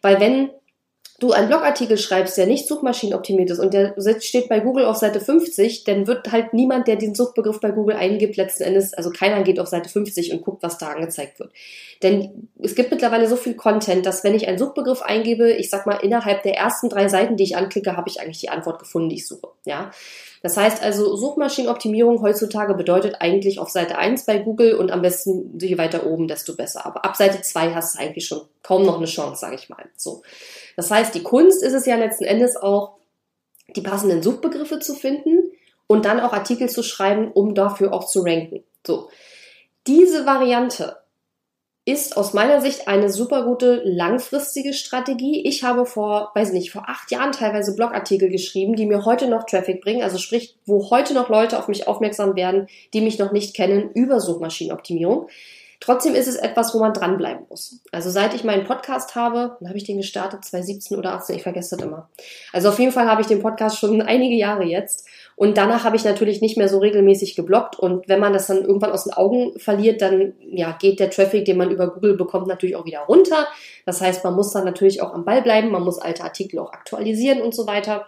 Weil 0.03 0.21
wenn 0.21 0.51
du 1.25 1.33
einen 1.33 1.49
Blogartikel 1.49 1.97
schreibst, 1.97 2.37
der 2.37 2.47
nicht 2.47 2.69
suchmaschinenoptimiert 2.69 3.51
ist 3.51 3.59
und 3.59 3.73
der 3.73 3.95
steht 4.21 4.51
bei 4.51 4.61
Google 4.61 4.85
auf 4.85 4.97
Seite 4.97 5.21
50, 5.21 5.85
dann 5.85 6.07
wird 6.07 6.31
halt 6.31 6.53
niemand, 6.53 6.87
der 6.87 6.97
den 6.97 7.15
Suchbegriff 7.15 7.61
bei 7.61 7.71
Google 7.71 7.97
eingibt, 7.97 8.37
letzten 8.37 8.65
Endes, 8.65 8.93
also 8.93 9.11
keiner 9.11 9.43
geht 9.43 9.59
auf 9.59 9.69
Seite 9.69 9.89
50 9.89 10.33
und 10.33 10.43
guckt, 10.43 10.63
was 10.63 10.77
da 10.77 10.89
angezeigt 10.89 11.39
wird. 11.39 11.51
Denn 12.03 12.49
es 12.63 12.75
gibt 12.75 12.91
mittlerweile 12.91 13.27
so 13.27 13.37
viel 13.37 13.55
Content, 13.55 14.05
dass 14.05 14.23
wenn 14.23 14.35
ich 14.35 14.47
einen 14.47 14.59
Suchbegriff 14.59 15.01
eingebe, 15.01 15.51
ich 15.53 15.71
sag 15.71 15.87
mal, 15.87 15.97
innerhalb 15.97 16.43
der 16.43 16.57
ersten 16.57 16.91
drei 16.91 17.09
Seiten, 17.09 17.37
die 17.37 17.45
ich 17.45 17.57
anklicke, 17.57 17.97
habe 17.97 18.11
ich 18.11 18.21
eigentlich 18.21 18.41
die 18.41 18.51
Antwort 18.51 18.79
gefunden, 18.79 19.09
die 19.09 19.17
ich 19.17 19.27
suche. 19.27 19.49
Ja. 19.65 19.91
Das 20.43 20.59
heißt 20.59 20.83
also, 20.83 21.17
Suchmaschinenoptimierung 21.17 22.21
heutzutage 22.21 22.75
bedeutet 22.75 23.17
eigentlich 23.21 23.59
auf 23.59 23.71
Seite 23.71 23.97
1 23.97 24.27
bei 24.27 24.37
Google 24.37 24.75
und 24.75 24.93
am 24.93 25.01
besten 25.01 25.59
je 25.59 25.79
weiter 25.79 26.05
oben, 26.05 26.29
desto 26.29 26.55
besser. 26.55 26.85
Aber 26.85 27.07
ab 27.07 27.17
Seite 27.17 27.41
2 27.41 27.73
hast 27.73 27.95
du 27.95 28.01
eigentlich 28.01 28.27
schon 28.27 28.43
kaum 28.63 28.85
noch 28.85 28.99
eine 28.99 29.07
Chance, 29.07 29.41
sage 29.41 29.55
ich 29.55 29.71
mal. 29.71 29.87
So. 29.97 30.23
Das 30.77 30.91
heißt, 30.91 31.15
die 31.15 31.23
Kunst 31.23 31.63
ist 31.63 31.73
es 31.73 31.87
ja 31.87 31.97
letzten 31.97 32.25
Endes 32.25 32.57
auch, 32.57 32.97
die 33.75 33.83
passenden 33.83 34.23
Suchbegriffe 34.23 34.79
zu 34.79 34.95
finden 34.95 35.51
und 35.87 36.05
dann 36.05 36.21
auch 36.21 36.33
Artikel 36.33 36.69
zu 36.69 36.83
schreiben, 36.83 37.31
um 37.33 37.55
dafür 37.55 37.93
auch 37.93 38.07
zu 38.07 38.23
ranken. 38.23 38.65
So. 38.87 39.09
Diese 39.87 40.27
Variante 40.27 40.97
ist 41.87 42.17
aus 42.17 42.33
meiner 42.33 42.63
Sicht 42.63 42.89
eine 42.89 43.11
super 43.11 43.45
gute 43.45 43.83
langfristige 43.85 44.73
Strategie. 44.73 45.47
Ich 45.47 45.65
habe 45.65 45.85
vor, 45.85 46.31
weiß 46.35 46.53
nicht, 46.53 46.71
vor 46.71 46.89
acht 46.89 47.11
Jahren 47.11 47.33
teilweise 47.33 47.77
Blogartikel 47.77 48.31
geschrieben, 48.31 48.75
die 48.75 48.87
mir 48.87 49.05
heute 49.05 49.29
noch 49.29 49.45
Traffic 49.45 49.83
bringen, 49.83 50.03
also 50.03 50.17
sprich, 50.17 50.57
wo 50.65 50.89
heute 50.91 51.13
noch 51.13 51.29
Leute 51.29 51.59
auf 51.59 51.69
mich 51.69 51.87
aufmerksam 51.87 52.37
werden, 52.37 52.69
die 52.95 53.03
mich 53.03 53.19
noch 53.19 53.33
nicht 53.33 53.55
kennen 53.55 53.91
über 53.93 54.21
Suchmaschinenoptimierung. 54.21 55.29
Trotzdem 55.81 56.15
ist 56.15 56.29
es 56.29 56.37
etwas, 56.37 56.75
wo 56.75 56.79
man 56.79 56.93
dranbleiben 56.93 57.47
muss. 57.49 57.81
Also 57.93 58.11
seit 58.11 58.35
ich 58.35 58.45
meinen 58.45 58.65
Podcast 58.65 59.15
habe, 59.15 59.57
dann 59.59 59.69
habe 59.69 59.79
ich 59.79 59.85
den 59.85 59.99
gestartet, 59.99 60.45
2017 60.45 60.97
oder 60.97 61.13
18, 61.13 61.37
ich 61.37 61.43
vergesse 61.43 61.77
das 61.77 61.85
immer. 61.85 62.09
Also 62.53 62.69
auf 62.69 62.79
jeden 62.79 62.93
Fall 62.93 63.07
habe 63.07 63.21
ich 63.21 63.27
den 63.27 63.41
Podcast 63.41 63.79
schon 63.79 64.01
einige 64.03 64.35
Jahre 64.35 64.65
jetzt. 64.65 65.07
Und 65.37 65.59
danach 65.59 65.85
habe 65.85 65.97
ich 65.97 66.05
natürlich 66.05 66.41
nicht 66.41 66.57
mehr 66.57 66.69
so 66.69 66.79
regelmäßig 66.79 67.35
geblockt. 67.35 67.79
Und 67.79 68.09
wenn 68.09 68.21
man 68.21 68.33
das 68.33 68.47
dann 68.47 68.63
irgendwann 68.63 68.93
aus 68.93 69.05
den 69.05 69.13
Augen 69.13 69.59
verliert, 69.59 70.01
dann 70.01 70.35
ja, 70.41 70.73
geht 70.73 71.01
der 71.01 71.11
Traffic, 71.11 71.45
den 71.45 71.57
man 71.57 71.71
über 71.71 71.93
Google 71.93 72.17
bekommt, 72.17 72.47
natürlich 72.47 72.77
auch 72.77 72.87
wieder 72.87 73.01
runter. 73.01 73.47
Das 73.85 74.01
heißt, 74.01 74.25
man 74.25 74.35
muss 74.35 74.53
dann 74.53 74.65
natürlich 74.65 75.03
auch 75.03 75.13
am 75.13 75.25
Ball 75.25 75.43
bleiben, 75.43 75.71
man 75.71 75.83
muss 75.83 75.99
alte 75.99 76.23
Artikel 76.23 76.61
auch 76.61 76.73
aktualisieren 76.73 77.43
und 77.43 77.55
so 77.55 77.67
weiter. 77.67 78.07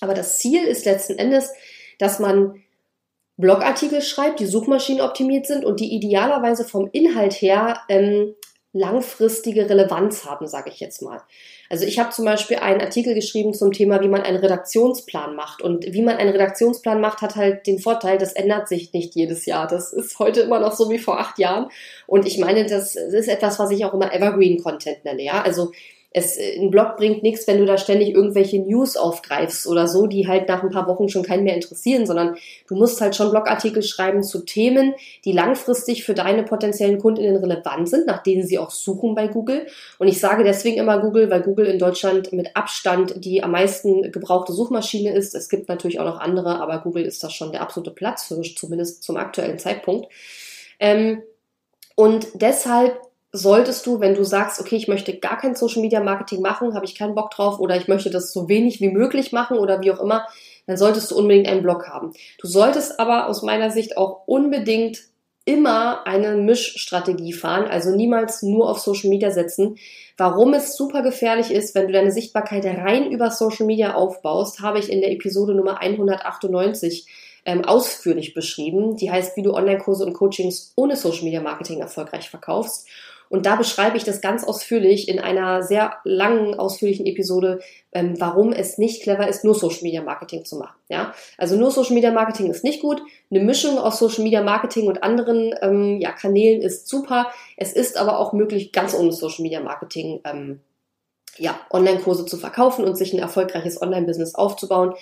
Aber 0.00 0.14
das 0.14 0.38
Ziel 0.38 0.64
ist 0.64 0.84
letzten 0.84 1.18
Endes, 1.18 1.52
dass 1.98 2.18
man 2.18 2.62
Blogartikel 3.36 4.00
schreibt, 4.00 4.40
die 4.40 4.46
Suchmaschinen 4.46 5.00
optimiert 5.00 5.46
sind 5.46 5.64
und 5.64 5.80
die 5.80 5.94
idealerweise 5.94 6.64
vom 6.64 6.88
Inhalt 6.92 7.34
her 7.34 7.80
ähm, 7.88 8.34
langfristige 8.74 9.70
Relevanz 9.70 10.24
haben, 10.24 10.48
sage 10.48 10.68
ich 10.68 10.80
jetzt 10.80 11.00
mal. 11.00 11.20
Also 11.70 11.86
ich 11.86 11.98
habe 12.00 12.10
zum 12.10 12.24
Beispiel 12.24 12.58
einen 12.58 12.80
Artikel 12.80 13.14
geschrieben 13.14 13.54
zum 13.54 13.72
Thema, 13.72 14.00
wie 14.02 14.08
man 14.08 14.22
einen 14.22 14.36
Redaktionsplan 14.36 15.36
macht. 15.36 15.62
Und 15.62 15.86
wie 15.92 16.02
man 16.02 16.16
einen 16.16 16.30
Redaktionsplan 16.30 17.00
macht, 17.00 17.22
hat 17.22 17.36
halt 17.36 17.66
den 17.68 17.78
Vorteil, 17.78 18.18
das 18.18 18.32
ändert 18.32 18.68
sich 18.68 18.92
nicht 18.92 19.14
jedes 19.14 19.46
Jahr. 19.46 19.68
Das 19.68 19.92
ist 19.92 20.18
heute 20.18 20.40
immer 20.40 20.58
noch 20.58 20.74
so 20.74 20.90
wie 20.90 20.98
vor 20.98 21.20
acht 21.20 21.38
Jahren. 21.38 21.68
Und 22.08 22.26
ich 22.26 22.38
meine, 22.38 22.66
das 22.66 22.96
ist 22.96 23.28
etwas, 23.28 23.60
was 23.60 23.70
ich 23.70 23.84
auch 23.84 23.94
immer 23.94 24.12
Evergreen 24.12 24.60
Content 24.62 25.04
nenne. 25.04 25.22
Ja, 25.22 25.42
also 25.42 25.70
es, 26.16 26.36
äh, 26.36 26.58
ein 26.58 26.70
Blog 26.70 26.96
bringt 26.96 27.22
nichts, 27.22 27.46
wenn 27.46 27.58
du 27.58 27.66
da 27.66 27.76
ständig 27.76 28.14
irgendwelche 28.14 28.60
News 28.60 28.96
aufgreifst 28.96 29.66
oder 29.66 29.88
so, 29.88 30.06
die 30.06 30.26
halt 30.26 30.48
nach 30.48 30.62
ein 30.62 30.70
paar 30.70 30.86
Wochen 30.86 31.08
schon 31.08 31.24
keinen 31.24 31.42
mehr 31.42 31.56
interessieren, 31.56 32.06
sondern 32.06 32.36
du 32.68 32.76
musst 32.76 33.00
halt 33.00 33.16
schon 33.16 33.30
Blogartikel 33.30 33.82
schreiben 33.82 34.22
zu 34.22 34.44
Themen, 34.44 34.94
die 35.24 35.32
langfristig 35.32 36.04
für 36.04 36.14
deine 36.14 36.44
potenziellen 36.44 36.98
Kundinnen 36.98 37.36
relevant 37.36 37.88
sind, 37.88 38.06
nach 38.06 38.22
denen 38.22 38.46
sie 38.46 38.58
auch 38.58 38.70
suchen 38.70 39.16
bei 39.16 39.26
Google. 39.26 39.66
Und 39.98 40.06
ich 40.06 40.20
sage 40.20 40.44
deswegen 40.44 40.78
immer 40.78 41.00
Google, 41.00 41.30
weil 41.30 41.42
Google 41.42 41.66
in 41.66 41.80
Deutschland 41.80 42.32
mit 42.32 42.56
Abstand 42.56 43.24
die 43.24 43.42
am 43.42 43.50
meisten 43.50 44.12
gebrauchte 44.12 44.52
Suchmaschine 44.52 45.12
ist. 45.12 45.34
Es 45.34 45.48
gibt 45.48 45.68
natürlich 45.68 45.98
auch 45.98 46.04
noch 46.04 46.20
andere, 46.20 46.60
aber 46.60 46.78
Google 46.78 47.04
ist 47.04 47.24
das 47.24 47.32
schon 47.32 47.50
der 47.50 47.60
absolute 47.60 47.90
Platz 47.90 48.24
für, 48.24 48.40
zumindest 48.40 49.02
zum 49.02 49.16
aktuellen 49.16 49.58
Zeitpunkt. 49.58 50.06
Ähm, 50.78 51.22
und 51.96 52.28
deshalb 52.34 53.00
solltest 53.34 53.84
du, 53.84 53.98
wenn 53.98 54.14
du 54.14 54.22
sagst, 54.22 54.60
okay, 54.60 54.76
ich 54.76 54.86
möchte 54.86 55.18
gar 55.18 55.36
kein 55.36 55.56
Social 55.56 55.82
Media 55.82 56.00
Marketing 56.00 56.40
machen, 56.40 56.74
habe 56.74 56.84
ich 56.84 56.94
keinen 56.94 57.16
Bock 57.16 57.32
drauf 57.32 57.58
oder 57.58 57.76
ich 57.76 57.88
möchte 57.88 58.08
das 58.08 58.32
so 58.32 58.48
wenig 58.48 58.80
wie 58.80 58.90
möglich 58.90 59.32
machen 59.32 59.58
oder 59.58 59.82
wie 59.82 59.90
auch 59.90 59.98
immer, 59.98 60.24
dann 60.68 60.76
solltest 60.76 61.10
du 61.10 61.16
unbedingt 61.16 61.48
einen 61.48 61.62
Blog 61.62 61.88
haben. 61.88 62.12
Du 62.38 62.46
solltest 62.46 63.00
aber 63.00 63.26
aus 63.26 63.42
meiner 63.42 63.72
Sicht 63.72 63.96
auch 63.96 64.22
unbedingt 64.26 65.00
immer 65.44 66.06
eine 66.06 66.36
Mischstrategie 66.36 67.32
fahren, 67.32 67.64
also 67.64 67.90
niemals 67.94 68.42
nur 68.42 68.70
auf 68.70 68.78
Social 68.78 69.10
Media 69.10 69.32
setzen. 69.32 69.78
Warum 70.16 70.54
es 70.54 70.76
super 70.76 71.02
gefährlich 71.02 71.50
ist, 71.50 71.74
wenn 71.74 71.88
du 71.88 71.92
deine 71.92 72.12
Sichtbarkeit 72.12 72.64
rein 72.64 73.10
über 73.10 73.32
Social 73.32 73.66
Media 73.66 73.94
aufbaust, 73.94 74.60
habe 74.60 74.78
ich 74.78 74.90
in 74.90 75.00
der 75.00 75.10
Episode 75.10 75.56
Nummer 75.56 75.80
198 75.80 77.08
ähm, 77.46 77.64
ausführlich 77.64 78.32
beschrieben. 78.32 78.96
Die 78.96 79.10
heißt, 79.10 79.36
wie 79.36 79.42
du 79.42 79.54
Online-Kurse 79.54 80.06
und 80.06 80.12
Coachings 80.14 80.72
ohne 80.76 80.94
Social 80.94 81.24
Media 81.24 81.42
Marketing 81.42 81.80
erfolgreich 81.80 82.30
verkaufst. 82.30 82.86
Und 83.34 83.46
da 83.46 83.56
beschreibe 83.56 83.96
ich 83.96 84.04
das 84.04 84.20
ganz 84.20 84.44
ausführlich 84.44 85.08
in 85.08 85.18
einer 85.18 85.64
sehr 85.64 85.94
langen, 86.04 86.54
ausführlichen 86.54 87.04
Episode, 87.04 87.58
ähm, 87.90 88.14
warum 88.20 88.52
es 88.52 88.78
nicht 88.78 89.02
clever 89.02 89.26
ist, 89.26 89.42
nur 89.42 89.56
Social 89.56 89.82
Media 89.82 90.02
Marketing 90.04 90.44
zu 90.44 90.54
machen. 90.54 90.76
Ja, 90.88 91.12
also 91.36 91.56
nur 91.56 91.72
Social 91.72 91.94
Media 91.94 92.12
Marketing 92.12 92.48
ist 92.48 92.62
nicht 92.62 92.80
gut. 92.80 93.02
Eine 93.32 93.40
Mischung 93.40 93.76
aus 93.76 93.98
Social 93.98 94.22
Media 94.22 94.40
Marketing 94.40 94.86
und 94.86 95.02
anderen 95.02 95.52
ähm, 95.62 95.98
ja, 96.00 96.12
Kanälen 96.12 96.62
ist 96.62 96.86
super. 96.86 97.26
Es 97.56 97.72
ist 97.72 97.96
aber 97.96 98.20
auch 98.20 98.34
möglich, 98.34 98.70
ganz 98.70 98.94
ohne 98.94 99.10
Social 99.10 99.42
Media 99.42 99.58
Marketing 99.58 100.20
ähm, 100.22 100.60
ja, 101.36 101.58
Online-Kurse 101.70 102.26
zu 102.26 102.36
verkaufen 102.36 102.84
und 102.84 102.96
sich 102.96 103.14
ein 103.14 103.18
erfolgreiches 103.18 103.82
Online-Business 103.82 104.36
aufzubauen. 104.36 104.94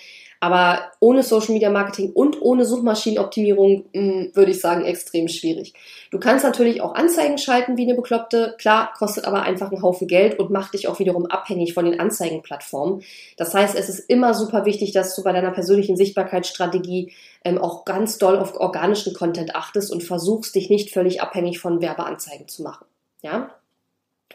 Aber 0.43 0.91
ohne 0.99 1.23
Social 1.23 1.53
Media 1.53 1.69
Marketing 1.69 2.11
und 2.11 2.41
ohne 2.41 2.65
Suchmaschinenoptimierung 2.65 3.85
mh, 3.93 4.01
hm, 4.01 4.31
würde 4.33 4.51
ich 4.51 4.59
sagen, 4.59 4.83
extrem 4.83 5.29
schwierig. 5.29 5.71
Du 6.11 6.19
kannst 6.19 6.43
natürlich 6.43 6.81
auch 6.81 6.95
Anzeigen 6.95 7.37
schalten 7.37 7.77
wie 7.77 7.83
eine 7.83 7.95
Bekloppte. 7.95 8.53
Klar, 8.57 8.91
kostet 8.93 9.23
aber 9.23 9.43
einfach 9.43 9.71
einen 9.71 9.81
Haufen 9.81 10.05
Geld 10.05 10.37
und 10.37 10.51
macht 10.51 10.73
dich 10.73 10.89
auch 10.89 10.99
wiederum 10.99 11.27
abhängig 11.27 11.73
von 11.73 11.85
den 11.85 11.97
Anzeigenplattformen. 11.97 13.03
Das 13.37 13.53
heißt, 13.53 13.73
es 13.73 13.87
ist 13.87 14.09
immer 14.09 14.33
super 14.33 14.65
wichtig, 14.65 14.91
dass 14.91 15.15
du 15.15 15.23
bei 15.23 15.31
deiner 15.31 15.51
persönlichen 15.51 15.95
Sichtbarkeitsstrategie 15.95 17.13
ähm, 17.45 17.57
auch 17.57 17.85
ganz 17.85 18.17
doll 18.17 18.37
auf 18.37 18.59
organischen 18.59 19.13
Content 19.13 19.55
achtest 19.55 19.93
und 19.93 20.03
versuchst, 20.03 20.55
dich 20.55 20.69
nicht 20.69 20.91
völlig 20.91 21.21
abhängig 21.21 21.59
von 21.59 21.81
Werbeanzeigen 21.81 22.49
zu 22.49 22.63
machen. 22.63 22.85
Ja? 23.21 23.49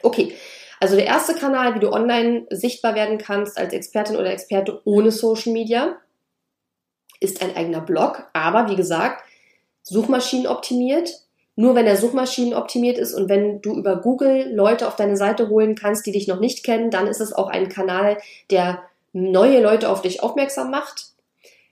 Okay. 0.03 0.33
Also 0.80 0.97
der 0.97 1.06
erste 1.06 1.35
Kanal, 1.35 1.75
wie 1.75 1.80
du 1.80 1.92
online 1.92 2.47
sichtbar 2.50 2.94
werden 2.94 3.18
kannst 3.18 3.58
als 3.58 3.73
Expertin 3.73 4.16
oder 4.16 4.30
Experte 4.30 4.80
ohne 4.85 5.11
Social 5.11 5.52
Media, 5.52 5.97
ist 7.20 7.42
ein 7.42 7.56
eigener 7.56 7.80
Blog, 7.80 8.28
aber 8.32 8.70
wie 8.70 8.76
gesagt, 8.76 9.25
Suchmaschinen 9.82 10.47
optimiert. 10.47 11.11
Nur 11.56 11.75
wenn 11.75 11.88
er 11.88 11.97
Suchmaschinen 11.97 12.54
optimiert 12.54 12.99
ist 12.99 13.14
und 13.14 13.28
wenn 13.28 13.61
du 13.61 13.75
über 13.75 13.97
Google 13.97 14.54
Leute 14.54 14.87
auf 14.87 14.94
deine 14.94 15.16
Seite 15.16 15.49
holen 15.49 15.75
kannst, 15.75 16.06
die 16.06 16.12
dich 16.12 16.28
noch 16.28 16.38
nicht 16.38 16.64
kennen, 16.64 16.92
dann 16.92 17.08
ist 17.08 17.20
es 17.20 17.32
auch 17.32 17.49
ein 17.49 17.68
Kanal, 17.68 18.18
der 18.52 18.82
neue 19.12 19.61
Leute 19.61 19.88
auf 19.88 20.02
dich 20.02 20.23
aufmerksam 20.23 20.70
macht. 20.70 21.06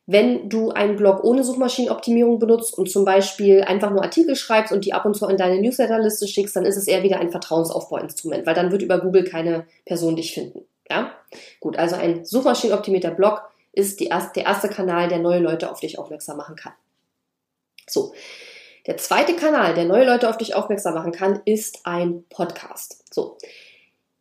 Wenn 0.06 0.48
du 0.48 0.70
einen 0.70 0.94
Blog 0.94 1.24
ohne 1.24 1.42
Suchmaschinenoptimierung 1.42 2.38
benutzt 2.38 2.78
und 2.78 2.88
zum 2.88 3.04
Beispiel 3.04 3.62
einfach 3.62 3.90
nur 3.90 4.02
Artikel 4.02 4.36
schreibst 4.36 4.72
und 4.72 4.84
die 4.84 4.92
ab 4.92 5.04
und 5.04 5.14
zu 5.14 5.26
in 5.26 5.36
deine 5.36 5.60
Newsletterliste 5.60 6.28
schickst, 6.28 6.54
dann 6.54 6.64
ist 6.64 6.76
es 6.76 6.86
eher 6.86 7.02
wieder 7.02 7.18
ein 7.18 7.30
Vertrauensaufbauinstrument, 7.30 8.46
weil 8.46 8.54
dann 8.54 8.70
wird 8.70 8.82
über 8.82 9.00
Google 9.00 9.24
keine 9.24 9.66
Person 9.84 10.14
dich 10.14 10.32
finden. 10.32 10.60
Ja? 10.88 11.12
Gut, 11.58 11.76
also 11.76 11.96
ein 11.96 12.24
suchmaschinenoptimierter 12.24 13.10
Blog 13.10 13.42
ist 13.72 14.00
erste, 14.00 14.34
der 14.34 14.44
erste 14.44 14.68
Kanal, 14.68 15.08
der 15.08 15.18
neue 15.18 15.40
Leute 15.40 15.70
auf 15.70 15.80
dich 15.80 15.98
aufmerksam 15.98 16.36
machen 16.36 16.56
kann. 16.56 16.72
So. 17.88 18.14
Der 18.86 18.96
zweite 18.96 19.34
Kanal, 19.34 19.74
der 19.74 19.84
neue 19.84 20.06
Leute 20.06 20.28
auf 20.28 20.38
dich 20.38 20.54
aufmerksam 20.54 20.94
machen 20.94 21.10
kann, 21.10 21.40
ist 21.44 21.80
ein 21.84 22.24
Podcast. 22.28 23.02
So. 23.12 23.36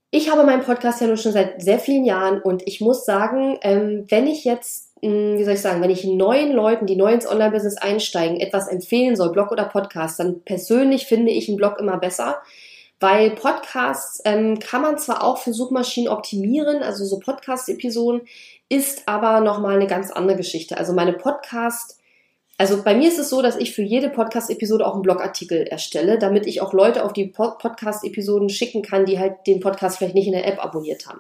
Ich 0.10 0.32
habe 0.32 0.44
meinen 0.44 0.63
Podcast 0.63 1.01
ja 1.01 1.08
nun 1.08 1.18
schon 1.18 1.34
seit 1.34 1.62
sehr 1.62 1.77
vielen 1.77 2.06
Jahren 2.06 2.42
und 2.42 2.63
ich 2.65 2.82
muss 2.82 3.06
sagen, 3.06 3.58
ähm, 3.62 4.06
wenn 4.10 4.27
ich 4.27 4.44
jetzt 4.44 4.85
wie 5.02 5.44
soll 5.44 5.54
ich 5.54 5.62
sagen, 5.62 5.82
wenn 5.82 5.90
ich 5.90 6.04
neuen 6.06 6.52
Leuten, 6.52 6.86
die 6.88 6.96
neu 6.96 7.14
ins 7.14 7.28
Online-Business 7.28 7.78
einsteigen, 7.78 8.40
etwas 8.40 8.68
empfehlen 8.68 9.16
soll, 9.16 9.32
Blog 9.32 9.52
oder 9.52 9.66
Podcast, 9.66 10.20
dann 10.20 10.42
persönlich 10.42 11.06
finde 11.06 11.32
ich 11.32 11.48
einen 11.48 11.58
Blog 11.58 11.80
immer 11.80 11.98
besser, 11.98 12.38
weil 13.00 13.32
Podcasts 13.32 14.22
ähm, 14.25 14.60
kann 14.60 14.82
man 14.82 14.98
zwar 14.98 15.24
auch 15.24 15.38
für 15.38 15.54
Suchmaschinen 15.54 16.10
optimieren, 16.10 16.82
also 16.82 17.06
so 17.06 17.20
Podcast-Episoden, 17.20 18.22
ist 18.70 19.04
aber 19.08 19.42
nochmal 19.42 19.75
eine 19.75 19.88
ganz 19.88 20.12
andere 20.12 20.38
Geschichte. 20.38 20.78
Also 20.78 20.94
meine 20.94 21.14
Podcast- 21.14 22.00
also 22.58 22.84
bei 22.84 22.96
mir 22.96 23.10
ist 23.10 23.20
es 23.20 23.30
so, 23.30 23.42
dass 23.42 23.58
ich 23.58 23.74
für 23.74 23.82
jede 23.82 24.10
Podcast-Episode 24.10 24.88
auch 24.88 24.94
einen 24.94 25.02
Blogartikel 25.02 25.64
erstelle, 25.64 26.18
damit 26.18 26.48
ich 26.48 26.62
auch 26.62 26.72
Leute 26.72 27.04
auf 27.04 27.12
die 27.12 27.25
Podcast-Episoden 27.25 28.48
schicken 28.48 28.82
kann, 28.82 29.06
die 29.06 29.20
halt 29.20 29.46
den 29.46 29.60
Podcast 29.60 29.98
vielleicht 29.98 30.16
nicht 30.16 30.28
in 30.28 30.32
der 30.32 30.48
App 30.48 30.64
abonniert 30.64 31.06
haben. 31.06 31.20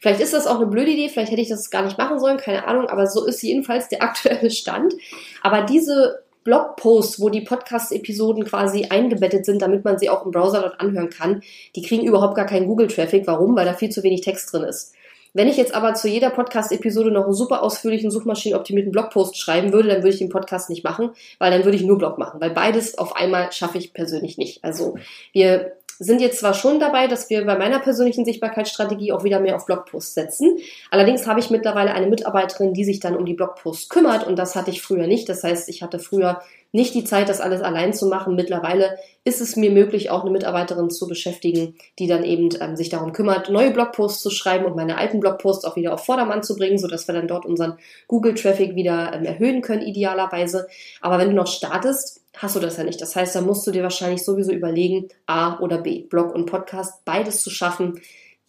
Vielleicht 0.00 0.20
ist 0.20 0.32
das 0.32 0.46
auch 0.46 0.56
eine 0.56 0.66
blöde 0.66 0.90
Idee, 0.90 1.08
vielleicht 1.08 1.30
hätte 1.30 1.42
ich 1.42 1.50
das 1.50 1.70
gar 1.70 1.84
nicht 1.84 1.98
machen 1.98 2.18
sollen, 2.18 2.38
keine 2.38 2.66
Ahnung, 2.66 2.88
aber 2.88 3.06
so 3.06 3.26
ist 3.26 3.42
jedenfalls 3.42 3.88
der 3.88 4.02
aktuelle 4.02 4.50
Stand. 4.50 4.94
Aber 5.42 5.62
diese 5.62 6.22
Blogposts, 6.42 7.20
wo 7.20 7.28
die 7.28 7.42
Podcast-Episoden 7.42 8.44
quasi 8.44 8.86
eingebettet 8.86 9.44
sind, 9.44 9.60
damit 9.60 9.84
man 9.84 9.98
sie 9.98 10.08
auch 10.08 10.24
im 10.24 10.30
Browser 10.30 10.62
dort 10.62 10.80
anhören 10.80 11.10
kann, 11.10 11.42
die 11.76 11.82
kriegen 11.82 12.06
überhaupt 12.06 12.34
gar 12.34 12.46
keinen 12.46 12.66
Google-Traffic. 12.66 13.26
Warum? 13.26 13.54
Weil 13.56 13.66
da 13.66 13.74
viel 13.74 13.90
zu 13.90 14.02
wenig 14.02 14.22
Text 14.22 14.52
drin 14.52 14.62
ist. 14.62 14.94
Wenn 15.32 15.48
ich 15.48 15.56
jetzt 15.56 15.74
aber 15.74 15.94
zu 15.94 16.08
jeder 16.08 16.30
Podcast-Episode 16.30 17.12
noch 17.12 17.24
einen 17.24 17.34
super 17.34 17.62
ausführlichen, 17.62 18.10
suchmaschinenoptimierten 18.10 18.90
Blogpost 18.90 19.38
schreiben 19.38 19.72
würde, 19.72 19.88
dann 19.88 19.98
würde 19.98 20.10
ich 20.10 20.18
den 20.18 20.28
Podcast 20.28 20.70
nicht 20.70 20.82
machen, 20.82 21.10
weil 21.38 21.52
dann 21.52 21.64
würde 21.64 21.76
ich 21.76 21.84
nur 21.84 21.98
Blog 21.98 22.18
machen, 22.18 22.40
weil 22.40 22.50
beides 22.50 22.98
auf 22.98 23.14
einmal 23.14 23.52
schaffe 23.52 23.78
ich 23.78 23.92
persönlich 23.92 24.38
nicht. 24.38 24.64
Also 24.64 24.96
wir 25.32 25.76
sind 26.02 26.22
jetzt 26.22 26.40
zwar 26.40 26.54
schon 26.54 26.80
dabei, 26.80 27.06
dass 27.08 27.28
wir 27.28 27.44
bei 27.44 27.58
meiner 27.58 27.78
persönlichen 27.78 28.24
Sichtbarkeitsstrategie 28.24 29.12
auch 29.12 29.22
wieder 29.22 29.38
mehr 29.38 29.54
auf 29.54 29.66
Blogposts 29.66 30.14
setzen. 30.14 30.56
Allerdings 30.90 31.26
habe 31.26 31.40
ich 31.40 31.50
mittlerweile 31.50 31.92
eine 31.92 32.06
Mitarbeiterin, 32.06 32.72
die 32.72 32.84
sich 32.84 33.00
dann 33.00 33.14
um 33.14 33.26
die 33.26 33.34
Blogposts 33.34 33.90
kümmert 33.90 34.26
und 34.26 34.38
das 34.38 34.56
hatte 34.56 34.70
ich 34.70 34.80
früher 34.80 35.06
nicht. 35.06 35.28
Das 35.28 35.44
heißt, 35.44 35.68
ich 35.68 35.82
hatte 35.82 35.98
früher 35.98 36.40
nicht 36.72 36.94
die 36.94 37.04
Zeit, 37.04 37.28
das 37.28 37.40
alles 37.40 37.60
allein 37.60 37.92
zu 37.92 38.06
machen. 38.06 38.34
Mittlerweile 38.34 38.96
ist 39.24 39.42
es 39.42 39.56
mir 39.56 39.70
möglich, 39.70 40.08
auch 40.10 40.22
eine 40.22 40.30
Mitarbeiterin 40.30 40.88
zu 40.88 41.06
beschäftigen, 41.06 41.74
die 41.98 42.06
dann 42.06 42.24
eben 42.24 42.48
ähm, 42.60 42.76
sich 42.76 42.88
darum 42.88 43.12
kümmert, 43.12 43.50
neue 43.50 43.70
Blogposts 43.70 44.22
zu 44.22 44.30
schreiben 44.30 44.64
und 44.64 44.76
meine 44.76 44.96
alten 44.96 45.20
Blogposts 45.20 45.66
auch 45.66 45.76
wieder 45.76 45.92
auf 45.92 46.04
Vordermann 46.06 46.42
zu 46.42 46.56
bringen, 46.56 46.78
sodass 46.78 47.08
wir 47.08 47.14
dann 47.14 47.28
dort 47.28 47.44
unseren 47.44 47.76
Google-Traffic 48.08 48.74
wieder 48.74 49.12
ähm, 49.12 49.24
erhöhen 49.24 49.60
können, 49.60 49.82
idealerweise. 49.82 50.66
Aber 51.02 51.18
wenn 51.18 51.28
du 51.28 51.34
noch 51.34 51.48
startest, 51.48 52.19
hast 52.36 52.56
du 52.56 52.60
das 52.60 52.76
ja 52.76 52.84
nicht. 52.84 53.00
Das 53.00 53.16
heißt, 53.16 53.34
da 53.34 53.40
musst 53.40 53.66
du 53.66 53.70
dir 53.70 53.82
wahrscheinlich 53.82 54.24
sowieso 54.24 54.52
überlegen, 54.52 55.08
A 55.26 55.58
oder 55.60 55.78
B. 55.78 56.02
Blog 56.02 56.34
und 56.34 56.46
Podcast, 56.46 57.04
beides 57.04 57.42
zu 57.42 57.50
schaffen, 57.50 58.00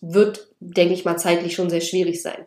wird, 0.02 0.50
denke 0.60 0.94
ich 0.94 1.06
mal, 1.06 1.18
zeitlich 1.18 1.56
schon 1.56 1.70
sehr 1.70 1.82
schwierig 1.82 2.22
sein. 2.22 2.46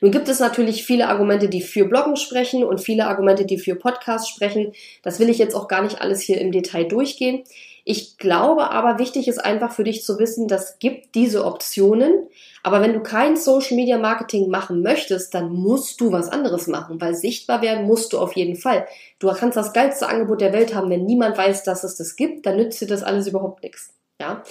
Nun 0.00 0.12
gibt 0.12 0.28
es 0.28 0.40
natürlich 0.40 0.84
viele 0.84 1.08
Argumente, 1.08 1.48
die 1.48 1.60
für 1.60 1.84
Bloggen 1.84 2.16
sprechen 2.16 2.64
und 2.64 2.80
viele 2.80 3.06
Argumente, 3.06 3.44
die 3.44 3.58
für 3.58 3.74
Podcasts 3.74 4.28
sprechen. 4.28 4.72
Das 5.02 5.20
will 5.20 5.28
ich 5.28 5.38
jetzt 5.38 5.54
auch 5.54 5.68
gar 5.68 5.82
nicht 5.82 6.00
alles 6.00 6.22
hier 6.22 6.40
im 6.40 6.52
Detail 6.52 6.84
durchgehen. 6.84 7.44
Ich 7.84 8.18
glaube 8.18 8.70
aber, 8.70 8.98
wichtig 8.98 9.26
ist 9.28 9.38
einfach 9.38 9.72
für 9.72 9.84
dich 9.84 10.04
zu 10.04 10.18
wissen, 10.18 10.48
das 10.48 10.78
gibt 10.78 11.14
diese 11.14 11.44
Optionen. 11.44 12.28
Aber 12.62 12.80
wenn 12.80 12.92
du 12.92 13.00
kein 13.00 13.36
Social 13.36 13.76
Media 13.76 13.98
Marketing 13.98 14.50
machen 14.50 14.82
möchtest, 14.82 15.34
dann 15.34 15.52
musst 15.52 16.00
du 16.00 16.12
was 16.12 16.28
anderes 16.28 16.66
machen, 16.66 17.00
weil 17.00 17.14
sichtbar 17.14 17.62
werden 17.62 17.86
musst 17.86 18.12
du 18.12 18.18
auf 18.18 18.34
jeden 18.34 18.56
Fall. 18.56 18.86
Du 19.18 19.32
kannst 19.32 19.56
das 19.56 19.72
geilste 19.72 20.08
Angebot 20.08 20.40
der 20.40 20.52
Welt 20.52 20.74
haben, 20.74 20.90
wenn 20.90 21.04
niemand 21.04 21.38
weiß, 21.38 21.62
dass 21.64 21.84
es 21.84 21.96
das 21.96 22.16
gibt, 22.16 22.46
dann 22.46 22.56
nützt 22.56 22.80
dir 22.80 22.86
das 22.86 23.02
alles 23.02 23.26
überhaupt 23.26 23.62
nichts. 23.62 23.94
Ja? 24.20 24.42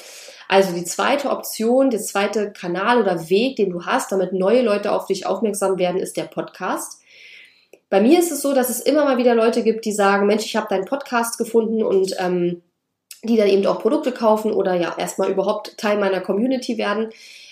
Also 0.48 0.74
die 0.74 0.84
zweite 0.84 1.30
Option, 1.30 1.92
der 1.92 2.00
zweite 2.00 2.52
Kanal 2.52 3.00
oder 3.00 3.30
Weg, 3.30 3.58
den 3.58 3.70
du 3.70 3.86
hast, 3.86 4.12
damit 4.12 4.34
neue 4.34 4.64
Leute 4.64 4.92
auf 4.92 5.06
dich 5.06 5.28
aufmerksam 5.28 5.78
werden, 5.78 6.02
ist 6.02 6.18
der 6.18 6.24
Podcast. 6.24 7.00
Bei 7.90 8.02
mir 8.02 8.20
ist 8.20 8.32
es 8.32 8.42
so, 8.42 8.54
dass 8.54 8.70
es 8.70 8.80
immer 8.80 9.06
mal 9.06 9.18
wieder 9.18 9.36
Leute 9.36 9.64
gibt, 9.64 9.86
die 9.86 9.92
sagen, 9.92 10.28
Mensch, 10.28 10.46
ich 10.46 10.56
habe 10.56 10.68
deinen 10.70 10.86
Podcast 10.86 11.38
gefunden 11.38 11.84
und 11.84 12.16
ähm, 12.20 12.62
die 13.24 13.38
dann 13.38 13.48
eben 13.48 13.66
auch 13.66 13.82
Produkte 13.82 14.12
kaufen 14.12 14.52
oder 14.52 14.76
ja 14.76 14.96
erstmal 14.98 15.30
überhaupt 15.30 15.78
Teil 15.78 15.98
meiner 15.98 16.22
Community 16.22 16.78
werden. 16.78 17.10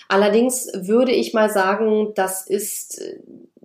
Allerdings 0.08 0.70
würde 0.74 1.12
ich 1.12 1.34
mal 1.34 1.50
sagen, 1.50 2.12
das 2.14 2.46
ist 2.46 3.00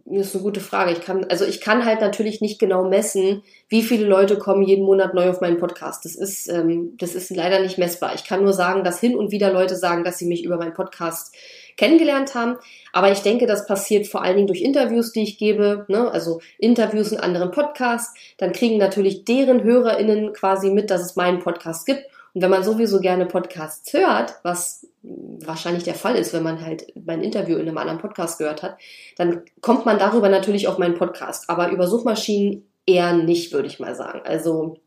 das 0.05 0.27
ist 0.27 0.35
eine 0.35 0.43
gute 0.43 0.59
Frage. 0.59 0.91
Ich 0.91 1.01
kann, 1.01 1.25
also 1.25 1.45
ich 1.45 1.61
kann 1.61 1.85
halt 1.85 2.01
natürlich 2.01 2.41
nicht 2.41 2.59
genau 2.59 2.83
messen, 2.87 3.41
wie 3.69 3.81
viele 3.81 4.05
Leute 4.05 4.37
kommen 4.37 4.63
jeden 4.63 4.85
Monat 4.85 5.13
neu 5.13 5.29
auf 5.29 5.41
meinen 5.41 5.57
Podcast. 5.57 6.05
Das 6.05 6.15
ist, 6.15 6.49
ähm, 6.49 6.95
das 6.97 7.15
ist 7.15 7.29
leider 7.31 7.61
nicht 7.61 7.77
messbar. 7.77 8.13
Ich 8.13 8.25
kann 8.25 8.43
nur 8.43 8.53
sagen, 8.53 8.83
dass 8.83 8.99
hin 8.99 9.15
und 9.15 9.31
wieder 9.31 9.51
Leute 9.51 9.75
sagen, 9.75 10.03
dass 10.03 10.17
sie 10.17 10.25
mich 10.25 10.43
über 10.43 10.57
meinen 10.57 10.73
Podcast 10.73 11.33
kennengelernt 11.77 12.35
haben. 12.35 12.57
Aber 12.91 13.11
ich 13.11 13.19
denke, 13.19 13.45
das 13.47 13.65
passiert 13.65 14.07
vor 14.07 14.23
allen 14.23 14.35
Dingen 14.35 14.47
durch 14.47 14.61
Interviews, 14.61 15.11
die 15.11 15.23
ich 15.23 15.37
gebe, 15.37 15.85
ne? 15.87 16.11
also 16.11 16.41
Interviews 16.57 17.11
in 17.11 17.19
anderen 17.19 17.51
Podcasts. 17.51 18.13
Dann 18.37 18.51
kriegen 18.51 18.77
natürlich 18.77 19.25
deren 19.25 19.63
HörerInnen 19.63 20.33
quasi 20.33 20.69
mit, 20.69 20.89
dass 20.89 21.01
es 21.01 21.15
meinen 21.15 21.39
Podcast 21.39 21.85
gibt. 21.85 22.05
Und 22.33 22.41
wenn 22.41 22.49
man 22.49 22.63
sowieso 22.63 22.99
gerne 22.99 23.25
Podcasts 23.25 23.93
hört, 23.93 24.39
was 24.43 24.87
wahrscheinlich 25.03 25.83
der 25.83 25.93
Fall 25.93 26.15
ist, 26.15 26.33
wenn 26.33 26.43
man 26.43 26.65
halt 26.65 26.87
mein 27.05 27.21
Interview 27.21 27.57
in 27.57 27.67
einem 27.67 27.77
anderen 27.77 27.99
Podcast 27.99 28.39
gehört 28.39 28.63
hat, 28.63 28.77
dann 29.17 29.43
kommt 29.61 29.85
man 29.85 29.99
darüber 29.99 30.29
natürlich 30.29 30.67
auf 30.67 30.77
meinen 30.79 30.95
Podcast. 30.95 31.49
Aber 31.49 31.69
über 31.69 31.87
Suchmaschinen 31.87 32.65
eher 32.85 33.13
nicht, 33.13 33.53
würde 33.53 33.67
ich 33.67 33.79
mal 33.79 33.95
sagen. 33.95 34.21
Also 34.23 34.77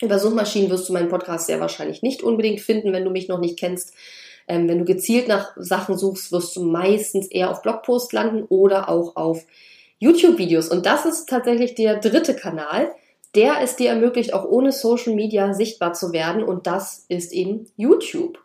über 0.00 0.18
Suchmaschinen 0.18 0.70
wirst 0.70 0.88
du 0.88 0.92
meinen 0.92 1.08
Podcast 1.08 1.46
sehr 1.46 1.60
wahrscheinlich 1.60 2.02
nicht 2.02 2.22
unbedingt 2.22 2.60
finden, 2.60 2.92
wenn 2.92 3.04
du 3.04 3.10
mich 3.10 3.28
noch 3.28 3.38
nicht 3.38 3.58
kennst. 3.58 3.94
Ähm, 4.48 4.68
wenn 4.68 4.78
du 4.78 4.84
gezielt 4.84 5.28
nach 5.28 5.52
Sachen 5.56 5.96
suchst, 5.96 6.32
wirst 6.32 6.56
du 6.56 6.64
meistens 6.64 7.26
eher 7.28 7.50
auf 7.50 7.62
Blogpost 7.62 8.12
landen 8.12 8.44
oder 8.48 8.88
auch 8.88 9.16
auf 9.16 9.44
YouTube-Videos. 9.98 10.68
Und 10.68 10.86
das 10.86 11.04
ist 11.04 11.28
tatsächlich 11.28 11.74
der 11.74 11.98
dritte 11.98 12.34
Kanal, 12.34 12.90
der 13.34 13.60
es 13.62 13.76
dir 13.76 13.90
ermöglicht, 13.90 14.32
auch 14.32 14.44
ohne 14.44 14.72
Social 14.72 15.14
Media 15.14 15.52
sichtbar 15.52 15.92
zu 15.92 16.12
werden. 16.12 16.42
Und 16.42 16.66
das 16.66 17.04
ist 17.08 17.32
eben 17.32 17.66
YouTube. 17.76 18.38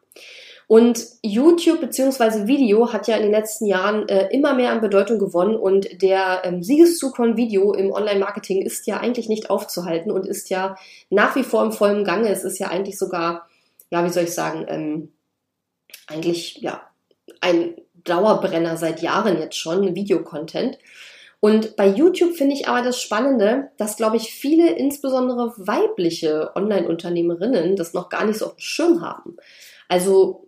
Und 0.67 1.05
YouTube 1.21 1.81
bzw. 1.81 2.47
Video 2.47 2.93
hat 2.93 3.07
ja 3.07 3.17
in 3.17 3.23
den 3.23 3.31
letzten 3.31 3.65
Jahren 3.65 4.07
äh, 4.07 4.29
immer 4.31 4.53
mehr 4.53 4.71
an 4.71 4.81
Bedeutung 4.81 5.19
gewonnen 5.19 5.55
und 5.55 6.01
der 6.01 6.41
ähm, 6.45 6.63
Siegeszug 6.63 7.15
von 7.15 7.37
Video 7.37 7.73
im 7.73 7.91
Online-Marketing 7.91 8.61
ist 8.61 8.87
ja 8.87 8.99
eigentlich 8.99 9.29
nicht 9.29 9.49
aufzuhalten 9.49 10.11
und 10.11 10.25
ist 10.25 10.49
ja 10.49 10.75
nach 11.09 11.35
wie 11.35 11.43
vor 11.43 11.63
im 11.63 11.73
vollen 11.73 12.03
Gange. 12.03 12.29
Es 12.29 12.43
ist 12.43 12.59
ja 12.59 12.69
eigentlich 12.69 12.97
sogar, 12.97 13.47
ja, 13.91 14.05
wie 14.05 14.09
soll 14.09 14.23
ich 14.23 14.33
sagen, 14.33 14.65
ähm, 14.67 15.09
eigentlich 16.07 16.57
ja 16.57 16.81
ein 17.41 17.75
Dauerbrenner 18.03 18.77
seit 18.77 19.01
Jahren 19.01 19.39
jetzt 19.39 19.57
schon, 19.57 19.95
Videocontent. 19.95 20.77
Und 21.39 21.75
bei 21.75 21.87
YouTube 21.87 22.35
finde 22.35 22.55
ich 22.55 22.67
aber 22.67 22.81
das 22.81 23.01
Spannende, 23.01 23.71
dass, 23.77 23.97
glaube 23.97 24.15
ich, 24.15 24.33
viele, 24.33 24.71
insbesondere 24.71 25.53
weibliche 25.57 26.51
Online-Unternehmerinnen, 26.55 27.75
das 27.75 27.93
noch 27.93 28.09
gar 28.09 28.25
nicht 28.25 28.37
so 28.37 28.45
auf 28.45 28.55
dem 28.55 28.59
Schirm 28.59 29.01
haben. 29.01 29.35
Also 29.89 30.47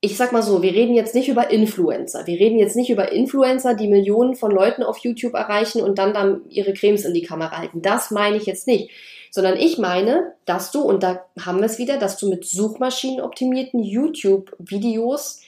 ich 0.00 0.16
sag 0.16 0.32
mal 0.32 0.42
so, 0.42 0.62
wir 0.62 0.72
reden 0.72 0.94
jetzt 0.94 1.14
nicht 1.14 1.28
über 1.28 1.50
Influencer. 1.50 2.26
Wir 2.26 2.38
reden 2.38 2.58
jetzt 2.58 2.76
nicht 2.76 2.90
über 2.90 3.12
Influencer, 3.12 3.74
die 3.74 3.88
Millionen 3.88 4.36
von 4.36 4.50
Leuten 4.50 4.82
auf 4.82 4.98
YouTube 4.98 5.34
erreichen 5.34 5.82
und 5.82 5.98
dann 5.98 6.12
dann 6.12 6.42
ihre 6.48 6.74
Cremes 6.74 7.04
in 7.04 7.14
die 7.14 7.22
Kamera 7.22 7.58
halten. 7.58 7.82
Das 7.82 8.10
meine 8.10 8.36
ich 8.36 8.46
jetzt 8.46 8.66
nicht. 8.66 8.90
Sondern 9.36 9.58
ich 9.58 9.76
meine, 9.76 10.32
dass 10.46 10.70
du, 10.70 10.80
und 10.80 11.02
da 11.02 11.26
haben 11.38 11.58
wir 11.58 11.66
es 11.66 11.76
wieder, 11.76 11.98
dass 11.98 12.16
du 12.16 12.30
mit 12.30 12.46
suchmaschinenoptimierten 12.46 13.82
YouTube-Videos 13.82 15.42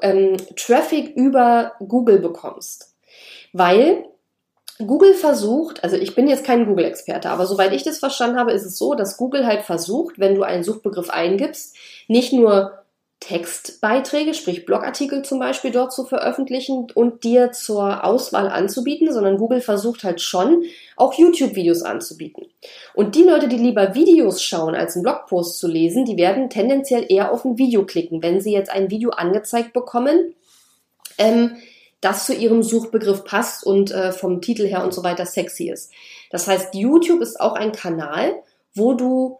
ähm, 0.00 0.36
Traffic 0.54 1.16
über 1.16 1.72
Google 1.80 2.20
bekommst. 2.20 2.94
Weil 3.52 4.04
Google 4.78 5.14
versucht, 5.14 5.82
also 5.82 5.96
ich 5.96 6.14
bin 6.14 6.28
jetzt 6.28 6.44
kein 6.44 6.66
Google-Experte, 6.66 7.30
aber 7.30 7.46
soweit 7.46 7.72
ich 7.72 7.82
das 7.82 7.98
verstanden 7.98 8.38
habe, 8.38 8.52
ist 8.52 8.64
es 8.64 8.78
so, 8.78 8.94
dass 8.94 9.16
Google 9.16 9.44
halt 9.44 9.62
versucht, 9.62 10.20
wenn 10.20 10.36
du 10.36 10.44
einen 10.44 10.62
Suchbegriff 10.62 11.10
eingibst, 11.10 11.74
nicht 12.06 12.32
nur 12.32 12.83
Textbeiträge, 13.24 14.34
sprich 14.34 14.66
Blogartikel 14.66 15.22
zum 15.22 15.38
Beispiel 15.38 15.70
dort 15.70 15.94
zu 15.94 16.04
veröffentlichen 16.04 16.88
und 16.94 17.24
dir 17.24 17.52
zur 17.52 18.04
Auswahl 18.04 18.48
anzubieten, 18.48 19.10
sondern 19.10 19.38
Google 19.38 19.62
versucht 19.62 20.04
halt 20.04 20.20
schon, 20.20 20.64
auch 20.96 21.14
YouTube-Videos 21.14 21.82
anzubieten. 21.82 22.44
Und 22.92 23.14
die 23.14 23.22
Leute, 23.22 23.48
die 23.48 23.56
lieber 23.56 23.94
Videos 23.94 24.42
schauen, 24.42 24.74
als 24.74 24.94
einen 24.94 25.04
Blogpost 25.04 25.58
zu 25.58 25.68
lesen, 25.68 26.04
die 26.04 26.18
werden 26.18 26.50
tendenziell 26.50 27.06
eher 27.08 27.32
auf 27.32 27.46
ein 27.46 27.56
Video 27.56 27.86
klicken, 27.86 28.22
wenn 28.22 28.42
sie 28.42 28.52
jetzt 28.52 28.70
ein 28.70 28.90
Video 28.90 29.08
angezeigt 29.08 29.72
bekommen, 29.72 30.34
ähm, 31.16 31.56
das 32.02 32.26
zu 32.26 32.34
ihrem 32.34 32.62
Suchbegriff 32.62 33.24
passt 33.24 33.64
und 33.64 33.90
äh, 33.90 34.12
vom 34.12 34.42
Titel 34.42 34.66
her 34.66 34.84
und 34.84 34.92
so 34.92 35.02
weiter 35.02 35.24
sexy 35.24 35.70
ist. 35.70 35.90
Das 36.30 36.46
heißt, 36.46 36.74
YouTube 36.74 37.22
ist 37.22 37.40
auch 37.40 37.54
ein 37.54 37.72
Kanal, 37.72 38.34
wo 38.74 38.92
du 38.92 39.38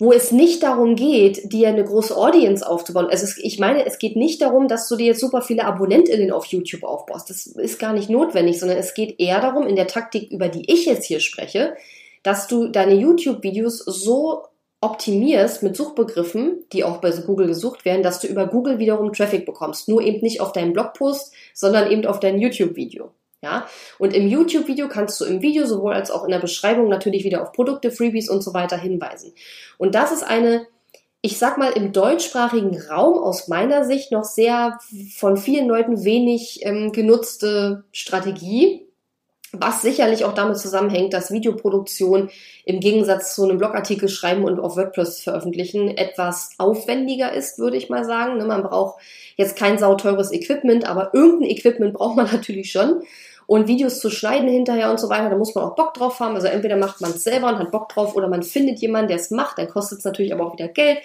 wo 0.00 0.12
es 0.12 0.32
nicht 0.32 0.62
darum 0.62 0.96
geht, 0.96 1.52
dir 1.52 1.68
eine 1.68 1.84
große 1.84 2.16
Audience 2.16 2.66
aufzubauen. 2.66 3.08
Also 3.10 3.24
es, 3.24 3.36
ich 3.36 3.58
meine, 3.58 3.84
es 3.84 3.98
geht 3.98 4.16
nicht 4.16 4.40
darum, 4.40 4.66
dass 4.66 4.88
du 4.88 4.96
dir 4.96 5.08
jetzt 5.08 5.20
super 5.20 5.42
viele 5.42 5.66
AbonnentInnen 5.66 6.32
auf 6.32 6.46
YouTube 6.46 6.84
aufbaust. 6.84 7.28
Das 7.28 7.46
ist 7.46 7.78
gar 7.78 7.92
nicht 7.92 8.08
notwendig, 8.08 8.58
sondern 8.58 8.78
es 8.78 8.94
geht 8.94 9.20
eher 9.20 9.42
darum, 9.42 9.66
in 9.66 9.76
der 9.76 9.86
Taktik, 9.86 10.32
über 10.32 10.48
die 10.48 10.72
ich 10.72 10.86
jetzt 10.86 11.04
hier 11.04 11.20
spreche, 11.20 11.74
dass 12.22 12.46
du 12.46 12.68
deine 12.68 12.94
YouTube-Videos 12.94 13.78
so 13.78 14.44
optimierst 14.80 15.62
mit 15.62 15.76
Suchbegriffen, 15.76 16.64
die 16.72 16.82
auch 16.82 17.02
bei 17.02 17.10
Google 17.10 17.48
gesucht 17.48 17.84
werden, 17.84 18.02
dass 18.02 18.20
du 18.20 18.26
über 18.26 18.46
Google 18.46 18.78
wiederum 18.78 19.12
Traffic 19.12 19.44
bekommst. 19.44 19.86
Nur 19.86 20.00
eben 20.00 20.22
nicht 20.22 20.40
auf 20.40 20.52
deinen 20.52 20.72
Blogpost, 20.72 21.34
sondern 21.52 21.90
eben 21.90 22.06
auf 22.06 22.20
dein 22.20 22.40
YouTube-Video. 22.40 23.12
Ja, 23.42 23.66
und 23.98 24.12
im 24.12 24.28
YouTube-Video 24.28 24.88
kannst 24.88 25.18
du 25.18 25.24
im 25.24 25.40
Video 25.40 25.64
sowohl 25.64 25.94
als 25.94 26.10
auch 26.10 26.24
in 26.24 26.30
der 26.30 26.40
Beschreibung 26.40 26.90
natürlich 26.90 27.24
wieder 27.24 27.42
auf 27.42 27.52
Produkte, 27.52 27.90
Freebies 27.90 28.28
und 28.28 28.42
so 28.42 28.52
weiter 28.52 28.76
hinweisen. 28.76 29.32
Und 29.78 29.94
das 29.94 30.12
ist 30.12 30.22
eine, 30.22 30.66
ich 31.22 31.38
sag 31.38 31.56
mal, 31.56 31.72
im 31.72 31.92
deutschsprachigen 31.92 32.78
Raum 32.78 33.18
aus 33.18 33.48
meiner 33.48 33.84
Sicht 33.84 34.12
noch 34.12 34.24
sehr 34.24 34.78
von 35.16 35.38
vielen 35.38 35.68
Leuten 35.68 36.04
wenig 36.04 36.66
ähm, 36.66 36.92
genutzte 36.92 37.84
Strategie, 37.92 38.89
was 39.52 39.82
sicherlich 39.82 40.24
auch 40.24 40.34
damit 40.34 40.58
zusammenhängt, 40.58 41.12
dass 41.12 41.32
Videoproduktion 41.32 42.30
im 42.64 42.80
Gegensatz 42.80 43.34
zu 43.34 43.44
einem 43.44 43.58
Blogartikel 43.58 44.08
schreiben 44.08 44.44
und 44.44 44.60
auf 44.60 44.76
WordPress 44.76 45.22
veröffentlichen 45.22 45.88
etwas 45.88 46.50
aufwendiger 46.58 47.32
ist, 47.32 47.58
würde 47.58 47.76
ich 47.76 47.88
mal 47.88 48.04
sagen. 48.04 48.38
Ne, 48.38 48.44
man 48.44 48.62
braucht 48.62 49.00
jetzt 49.36 49.56
kein 49.56 49.78
sauteures 49.78 50.32
Equipment, 50.32 50.88
aber 50.88 51.14
irgendein 51.14 51.50
Equipment 51.50 51.94
braucht 51.94 52.16
man 52.16 52.26
natürlich 52.30 52.70
schon 52.70 53.02
und 53.50 53.66
Videos 53.66 53.98
zu 53.98 54.10
schneiden 54.10 54.48
hinterher 54.48 54.92
und 54.92 55.00
so 55.00 55.08
weiter, 55.08 55.28
da 55.28 55.36
muss 55.36 55.56
man 55.56 55.64
auch 55.64 55.74
Bock 55.74 55.92
drauf 55.94 56.20
haben. 56.20 56.36
Also 56.36 56.46
entweder 56.46 56.76
macht 56.76 57.00
man 57.00 57.10
es 57.10 57.24
selber 57.24 57.48
und 57.48 57.58
hat 57.58 57.72
Bock 57.72 57.88
drauf 57.88 58.14
oder 58.14 58.28
man 58.28 58.44
findet 58.44 58.78
jemanden, 58.78 59.08
der 59.08 59.16
es 59.16 59.32
macht, 59.32 59.58
dann 59.58 59.68
kostet 59.68 59.98
es 59.98 60.04
natürlich 60.04 60.32
aber 60.32 60.46
auch 60.46 60.52
wieder 60.52 60.68
Geld. 60.68 60.98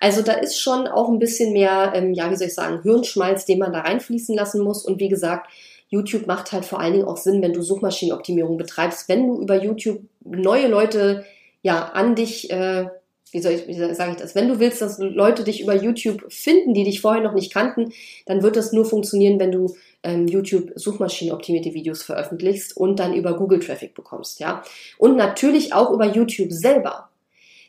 Also 0.00 0.20
da 0.20 0.32
ist 0.32 0.58
schon 0.58 0.88
auch 0.88 1.08
ein 1.08 1.20
bisschen 1.20 1.52
mehr, 1.52 1.92
ähm, 1.94 2.12
ja, 2.12 2.28
wie 2.28 2.34
soll 2.34 2.48
ich 2.48 2.54
sagen, 2.54 2.82
Hirnschmalz, 2.82 3.44
den 3.44 3.60
man 3.60 3.72
da 3.72 3.82
reinfließen 3.82 4.34
lassen 4.34 4.64
muss. 4.64 4.84
Und 4.84 4.98
wie 4.98 5.08
gesagt, 5.08 5.48
YouTube 5.92 6.26
macht 6.26 6.52
halt 6.52 6.64
vor 6.64 6.80
allen 6.80 6.94
Dingen 6.94 7.04
auch 7.04 7.18
Sinn, 7.18 7.42
wenn 7.42 7.52
du 7.52 7.62
Suchmaschinenoptimierung 7.62 8.56
betreibst, 8.56 9.08
wenn 9.10 9.28
du 9.28 9.40
über 9.40 9.62
YouTube 9.62 10.00
neue 10.24 10.66
Leute 10.66 11.24
ja 11.62 11.90
an 11.90 12.14
dich 12.14 12.50
äh, 12.50 12.86
wie 13.32 13.40
soll 13.40 13.52
ich, 13.52 13.66
wie 13.66 13.94
sage 13.94 14.12
ich 14.12 14.18
das? 14.18 14.34
Wenn 14.34 14.48
du 14.48 14.60
willst, 14.60 14.82
dass 14.82 14.98
Leute 14.98 15.42
dich 15.42 15.62
über 15.62 15.74
YouTube 15.74 16.30
finden, 16.30 16.74
die 16.74 16.84
dich 16.84 17.00
vorher 17.00 17.22
noch 17.22 17.32
nicht 17.32 17.52
kannten, 17.52 17.92
dann 18.26 18.42
wird 18.42 18.56
das 18.56 18.72
nur 18.72 18.84
funktionieren, 18.84 19.40
wenn 19.40 19.50
du 19.50 19.74
ähm, 20.02 20.28
YouTube 20.28 20.72
suchmaschinenoptimierte 20.74 21.72
Videos 21.72 22.02
veröffentlichst 22.02 22.76
und 22.76 22.98
dann 22.98 23.14
über 23.14 23.34
Google 23.34 23.60
Traffic 23.60 23.94
bekommst, 23.94 24.38
ja. 24.38 24.62
Und 24.98 25.16
natürlich 25.16 25.72
auch 25.72 25.90
über 25.92 26.06
YouTube 26.06 26.52
selber. 26.52 27.08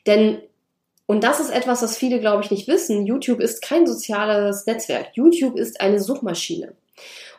Denn 0.05 0.39
und 1.05 1.23
das 1.23 1.39
ist 1.39 1.49
etwas, 1.49 1.81
was 1.81 1.97
viele, 1.97 2.19
glaube 2.19 2.43
ich, 2.43 2.51
nicht 2.51 2.67
wissen. 2.67 3.05
YouTube 3.05 3.39
ist 3.39 3.61
kein 3.61 3.85
soziales 3.85 4.65
Netzwerk. 4.65 5.11
YouTube 5.15 5.57
ist 5.57 5.81
eine 5.81 5.99
Suchmaschine. 5.99 6.73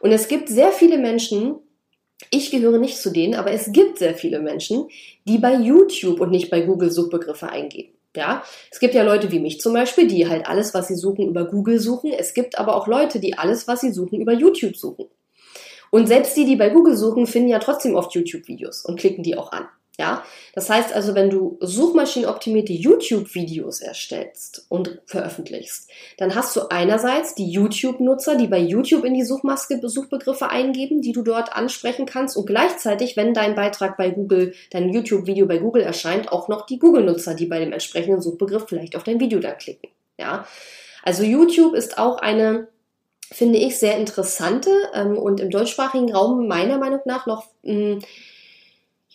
Und 0.00 0.12
es 0.12 0.28
gibt 0.28 0.48
sehr 0.48 0.72
viele 0.72 0.98
Menschen, 0.98 1.56
ich 2.30 2.50
gehöre 2.50 2.78
nicht 2.78 2.98
zu 2.98 3.10
denen, 3.10 3.34
aber 3.34 3.50
es 3.52 3.72
gibt 3.72 3.98
sehr 3.98 4.14
viele 4.14 4.40
Menschen, 4.40 4.88
die 5.24 5.38
bei 5.38 5.54
YouTube 5.54 6.20
und 6.20 6.30
nicht 6.30 6.50
bei 6.50 6.60
Google 6.60 6.90
Suchbegriffe 6.90 7.48
eingeben. 7.48 7.94
Ja, 8.16 8.44
es 8.70 8.78
gibt 8.78 8.94
ja 8.94 9.02
Leute 9.02 9.32
wie 9.32 9.40
mich 9.40 9.60
zum 9.60 9.72
Beispiel, 9.72 10.06
die 10.06 10.28
halt 10.28 10.46
alles, 10.46 10.72
was 10.72 10.86
sie 10.86 10.94
suchen, 10.94 11.28
über 11.28 11.46
Google 11.46 11.80
suchen. 11.80 12.12
Es 12.12 12.32
gibt 12.32 12.58
aber 12.58 12.76
auch 12.76 12.86
Leute, 12.86 13.18
die 13.18 13.36
alles, 13.36 13.66
was 13.66 13.80
sie 13.80 13.90
suchen, 13.90 14.20
über 14.20 14.32
YouTube 14.32 14.76
suchen. 14.76 15.06
Und 15.90 16.06
selbst 16.06 16.36
die, 16.36 16.44
die 16.44 16.56
bei 16.56 16.70
Google 16.70 16.96
suchen, 16.96 17.26
finden 17.26 17.48
ja 17.48 17.58
trotzdem 17.58 17.96
oft 17.96 18.14
YouTube-Videos 18.14 18.84
und 18.84 19.00
klicken 19.00 19.24
die 19.24 19.36
auch 19.36 19.50
an. 19.50 19.66
Ja, 19.96 20.24
das 20.54 20.68
heißt 20.70 20.92
also, 20.92 21.14
wenn 21.14 21.30
du 21.30 21.56
suchmaschinenoptimierte 21.60 22.72
YouTube-Videos 22.72 23.80
erstellst 23.80 24.66
und 24.68 25.00
veröffentlichst, 25.06 25.88
dann 26.18 26.34
hast 26.34 26.56
du 26.56 26.62
einerseits 26.68 27.36
die 27.36 27.48
YouTube-Nutzer, 27.48 28.34
die 28.34 28.48
bei 28.48 28.58
YouTube 28.58 29.04
in 29.04 29.14
die 29.14 29.22
Suchmaske 29.22 29.80
Suchbegriffe 29.88 30.50
eingeben, 30.50 31.00
die 31.00 31.12
du 31.12 31.22
dort 31.22 31.54
ansprechen 31.54 32.06
kannst. 32.06 32.36
Und 32.36 32.46
gleichzeitig, 32.46 33.16
wenn 33.16 33.34
dein 33.34 33.54
Beitrag 33.54 33.96
bei 33.96 34.10
Google, 34.10 34.54
dein 34.72 34.92
YouTube-Video 34.92 35.46
bei 35.46 35.58
Google 35.58 35.82
erscheint, 35.82 36.32
auch 36.32 36.48
noch 36.48 36.66
die 36.66 36.80
Google-Nutzer, 36.80 37.34
die 37.34 37.46
bei 37.46 37.60
dem 37.60 37.72
entsprechenden 37.72 38.20
Suchbegriff 38.20 38.64
vielleicht 38.68 38.96
auf 38.96 39.04
dein 39.04 39.20
Video 39.20 39.38
dann 39.38 39.58
klicken. 39.58 39.90
Ja, 40.18 40.44
also 41.04 41.22
YouTube 41.22 41.74
ist 41.74 41.98
auch 41.98 42.18
eine 42.18 42.66
finde 43.32 43.58
ich 43.58 43.78
sehr 43.78 43.96
interessante 43.96 44.70
ähm, 44.92 45.16
und 45.16 45.40
im 45.40 45.50
deutschsprachigen 45.50 46.12
Raum 46.12 46.46
meiner 46.46 46.78
Meinung 46.78 47.00
nach 47.04 47.26
noch 47.26 47.46
mh, 47.62 47.72
hm, 47.72 47.98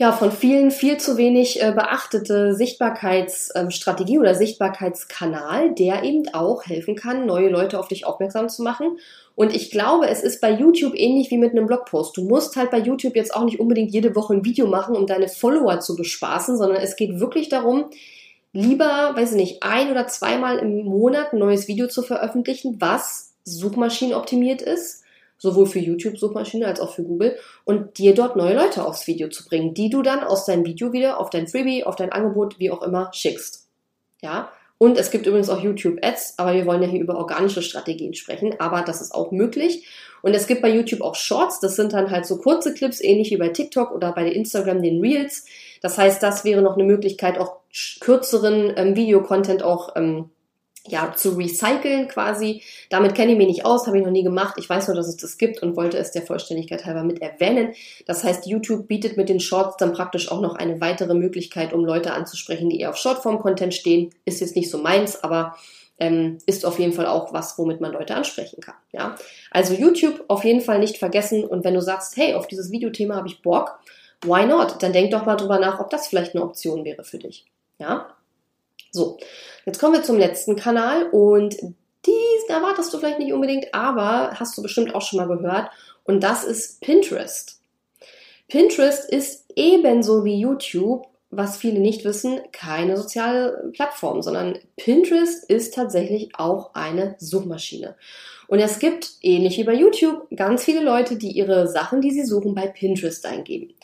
ja, 0.02 0.14
von 0.14 0.32
vielen 0.32 0.72
viel 0.72 0.98
zu 0.98 1.18
wenig 1.18 1.62
äh, 1.62 1.74
beachtete 1.74 2.56
Sichtbarkeitsstrategie 2.56 4.16
ähm, 4.16 4.22
oder 4.22 4.34
Sichtbarkeitskanal, 4.34 5.76
der 5.76 6.04
eben 6.04 6.30
auch 6.34 6.66
helfen 6.66 6.96
kann, 6.96 7.26
neue 7.26 7.50
Leute 7.50 7.78
auf 7.78 7.90
dich 7.90 8.06
aufmerksam 8.06 8.48
zu 8.48 8.64
machen. 8.64 8.98
Und 9.36 9.54
ich 9.54 9.72
glaube, 9.72 10.08
es 10.08 10.24
ist 10.24 10.40
bei 10.40 10.52
YouTube 10.52 10.94
ähnlich 10.96 11.32
wie 11.32 11.38
mit 11.38 11.52
einem 11.52 11.68
Blogpost. 11.68 12.16
Du 12.16 12.24
musst 12.24 12.56
halt 12.56 12.72
bei 12.72 12.80
YouTube 12.80 13.18
jetzt 13.18 13.36
auch 13.36 13.44
nicht 13.44 13.60
unbedingt 13.60 13.92
jede 13.92 14.16
Woche 14.16 14.36
ein 14.36 14.46
Video 14.46 14.68
machen, 14.68 14.96
um 14.96 15.06
deine 15.06 15.28
Follower 15.28 15.82
zu 15.82 15.98
bespaßen, 15.98 16.56
sondern 16.56 16.82
es 16.82 16.96
geht 16.96 17.20
wirklich 17.20 17.50
darum, 17.50 17.90
lieber, 18.54 19.12
weiß 19.16 19.32
ich 19.32 19.38
nicht, 19.38 19.64
ein 19.64 19.92
oder 19.92 20.08
zweimal 20.08 20.60
im 20.60 20.86
Monat 20.86 21.34
ein 21.34 21.40
neues 21.40 21.68
Video 21.68 21.88
zu 21.88 22.04
veröffentlichen, 22.04 22.78
was 22.80 23.34
suchmaschinenoptimiert 23.44 24.62
ist 24.62 25.04
sowohl 25.40 25.66
für 25.66 25.80
YouTube-Suchmaschine 25.80 26.68
als 26.68 26.80
auch 26.80 26.94
für 26.94 27.04
Google 27.04 27.38
und 27.66 27.98
dir 27.98 28.14
dort 28.14 28.36
neue 28.36 28.54
Leute 28.54 28.86
aufs 28.86 29.08
Video 29.08 29.30
zu 29.30 29.46
bringen, 29.46 29.74
die 29.74 29.90
du 29.90 30.04
dann 30.04 30.24
aus 30.24 30.46
deinem 30.46 30.66
Video 30.66 30.94
wieder 30.94 31.20
auf 31.20 31.32
dein 31.32 31.48
Freebie, 31.48 31.84
auf 31.84 31.96
dein 31.96 32.12
Angebot, 32.12 32.60
wie 32.60 32.70
auch 32.70 32.84
immer, 32.84 33.10
schickst. 33.14 33.68
Ja. 34.22 34.52
Und 34.78 34.98
es 34.98 35.12
gibt 35.12 35.26
übrigens 35.26 35.50
auch 35.50 35.62
YouTube-Ads, 35.62 36.36
aber 36.38 36.54
wir 36.54 36.66
wollen 36.66 36.82
ja 36.82 36.88
hier 36.88 37.02
über 37.02 37.18
organische 37.18 37.62
Strategien 37.62 38.14
sprechen, 38.14 38.56
aber 38.60 38.82
das 38.82 39.02
ist 39.02 39.14
auch 39.14 39.32
möglich. 39.32 39.86
Und 40.22 40.34
es 40.34 40.48
gibt 40.48 40.62
bei 40.62 40.70
YouTube 40.70 41.02
auch 41.02 41.16
Shorts, 41.16 41.60
das 41.60 41.76
sind 41.76 41.92
dann 41.92 42.12
halt 42.12 42.26
so 42.26 42.38
kurze 42.38 42.74
Clips, 42.74 43.02
ähnlich 43.02 43.30
wie 43.32 43.38
bei 43.38 43.50
TikTok 43.50 43.92
oder 43.92 44.14
bei 44.14 44.30
Instagram 44.32 44.82
den 44.82 45.02
Reels. 45.02 45.46
Das 45.82 45.98
heißt, 45.98 46.24
das 46.24 46.46
wäre 46.46 46.62
noch 46.62 46.76
eine 46.76 46.86
Möglichkeit, 46.86 47.38
auch 47.38 47.58
kürzeren 48.00 48.74
ähm, 48.78 48.96
Videocontent 48.96 49.64
auch 49.64 49.96
ähm, 49.96 50.30
ja, 50.92 51.14
zu 51.16 51.32
recyceln 51.32 52.08
quasi. 52.08 52.62
Damit 52.90 53.16
kenne 53.16 53.32
ich 53.32 53.38
mich 53.38 53.48
nicht 53.48 53.66
aus, 53.66 53.88
habe 53.88 53.98
ich 53.98 54.04
noch 54.04 54.12
nie 54.12 54.24
gemacht. 54.24 54.56
Ich 54.58 54.70
weiß 54.70 54.88
nur, 54.88 54.96
dass 54.96 55.08
es 55.08 55.18
das 55.18 55.38
gibt 55.38 55.62
und 55.62 55.76
wollte 55.76 55.98
es 55.98 56.12
der 56.12 56.22
Vollständigkeit 56.22 56.86
halber 56.86 57.04
mit 57.04 57.22
erwähnen. 57.22 57.74
Das 58.06 58.24
heißt, 58.24 58.48
YouTube 58.48 58.88
bietet 58.88 59.18
mit 59.18 59.30
den 59.30 59.40
Shorts 59.40 59.78
dann 59.78 59.94
praktisch 59.94 60.32
auch 60.32 60.42
noch 60.42 60.56
eine 60.56 60.82
weitere 60.82 61.14
Möglichkeit, 61.14 61.74
um 61.74 61.86
Leute 61.86 62.14
anzusprechen, 62.14 62.70
die 62.70 62.80
eher 62.80 62.90
auf 62.90 62.98
Shortform-Content 62.98 63.74
stehen. 63.74 64.14
Ist 64.26 64.42
jetzt 64.42 64.56
nicht 64.56 64.70
so 64.70 64.78
meins, 64.78 65.24
aber 65.24 65.56
ähm, 66.00 66.38
ist 66.46 66.66
auf 66.66 66.80
jeden 66.80 66.94
Fall 66.94 67.06
auch 67.06 67.34
was, 67.34 67.58
womit 67.58 67.82
man 67.82 67.92
Leute 67.92 68.16
ansprechen 68.16 68.62
kann. 68.62 68.76
Ja? 68.92 69.16
Also 69.52 69.74
YouTube 69.74 70.24
auf 70.28 70.44
jeden 70.44 70.62
Fall 70.62 70.80
nicht 70.80 70.98
vergessen 70.98 71.44
und 71.44 71.64
wenn 71.64 71.74
du 71.74 71.82
sagst, 71.82 72.18
hey, 72.18 72.34
auf 72.34 72.48
dieses 72.48 72.72
Videothema 72.72 73.16
habe 73.16 73.28
ich 73.28 73.42
Bock, 73.42 73.80
why 74.24 74.46
not? 74.46 74.82
Dann 74.82 74.94
denk 74.94 75.12
doch 75.12 75.26
mal 75.26 75.36
drüber 75.36 75.60
nach, 75.60 75.80
ob 75.80 75.90
das 75.90 76.08
vielleicht 76.08 76.36
eine 76.36 76.44
Option 76.44 76.86
wäre 76.86 77.04
für 77.04 77.20
dich. 77.20 77.46
Ja? 77.80 78.08
So, 78.92 79.18
jetzt 79.66 79.80
kommen 79.80 79.94
wir 79.94 80.04
zum 80.04 80.18
letzten 80.18 80.56
Kanal 80.56 81.10
und 81.10 81.56
diesen 82.06 82.50
erwartest 82.50 82.94
du 82.94 82.98
vielleicht 82.98 83.20
nicht 83.20 83.34
unbedingt, 83.34 83.74
aber 83.74 84.32
hast 84.40 84.58
du 84.58 84.62
bestimmt 84.62 84.96
auch 84.96 85.02
schon 85.02 85.18
mal 85.18 85.28
gehört 85.28 85.70
und 86.04 86.24
das 86.24 86.44
ist 86.44 86.82
Pinterest. 86.82 87.60
Pinterest 88.48 89.10
ist 89.10 89.46
ebenso 89.56 90.26
wie 90.26 90.40
YouTube, 90.40 91.06
was 91.30 91.58
viele 91.58 91.80
nicht 91.80 92.04
wissen, 92.06 92.42
keine 92.52 92.98
soziale 92.98 93.70
Plattform, 93.74 94.24
sondern 94.24 94.58
Pinterest 94.76 95.48
ist 95.48 95.76
tatsächlich 95.76 96.32
auch 96.34 96.74
eine 96.74 97.16
Suchmaschine. 97.20 97.96
Und 98.48 98.60
es 98.60 98.80
gibt, 98.80 99.12
ähnlich 99.22 99.60
wie 99.60 99.64
bei 99.64 99.76
YouTube, 99.76 100.28
ganz 100.36 100.64
viele 100.64 100.82
Leute, 100.82 101.18
die 101.18 101.30
ihre 101.30 101.68
Sachen, 101.68 102.02
die 102.02 102.10
sie 102.10 102.26
suchen, 102.26 102.56
bei 102.56 102.66
Pinterest 102.66 103.28
eingeben. 103.28 103.76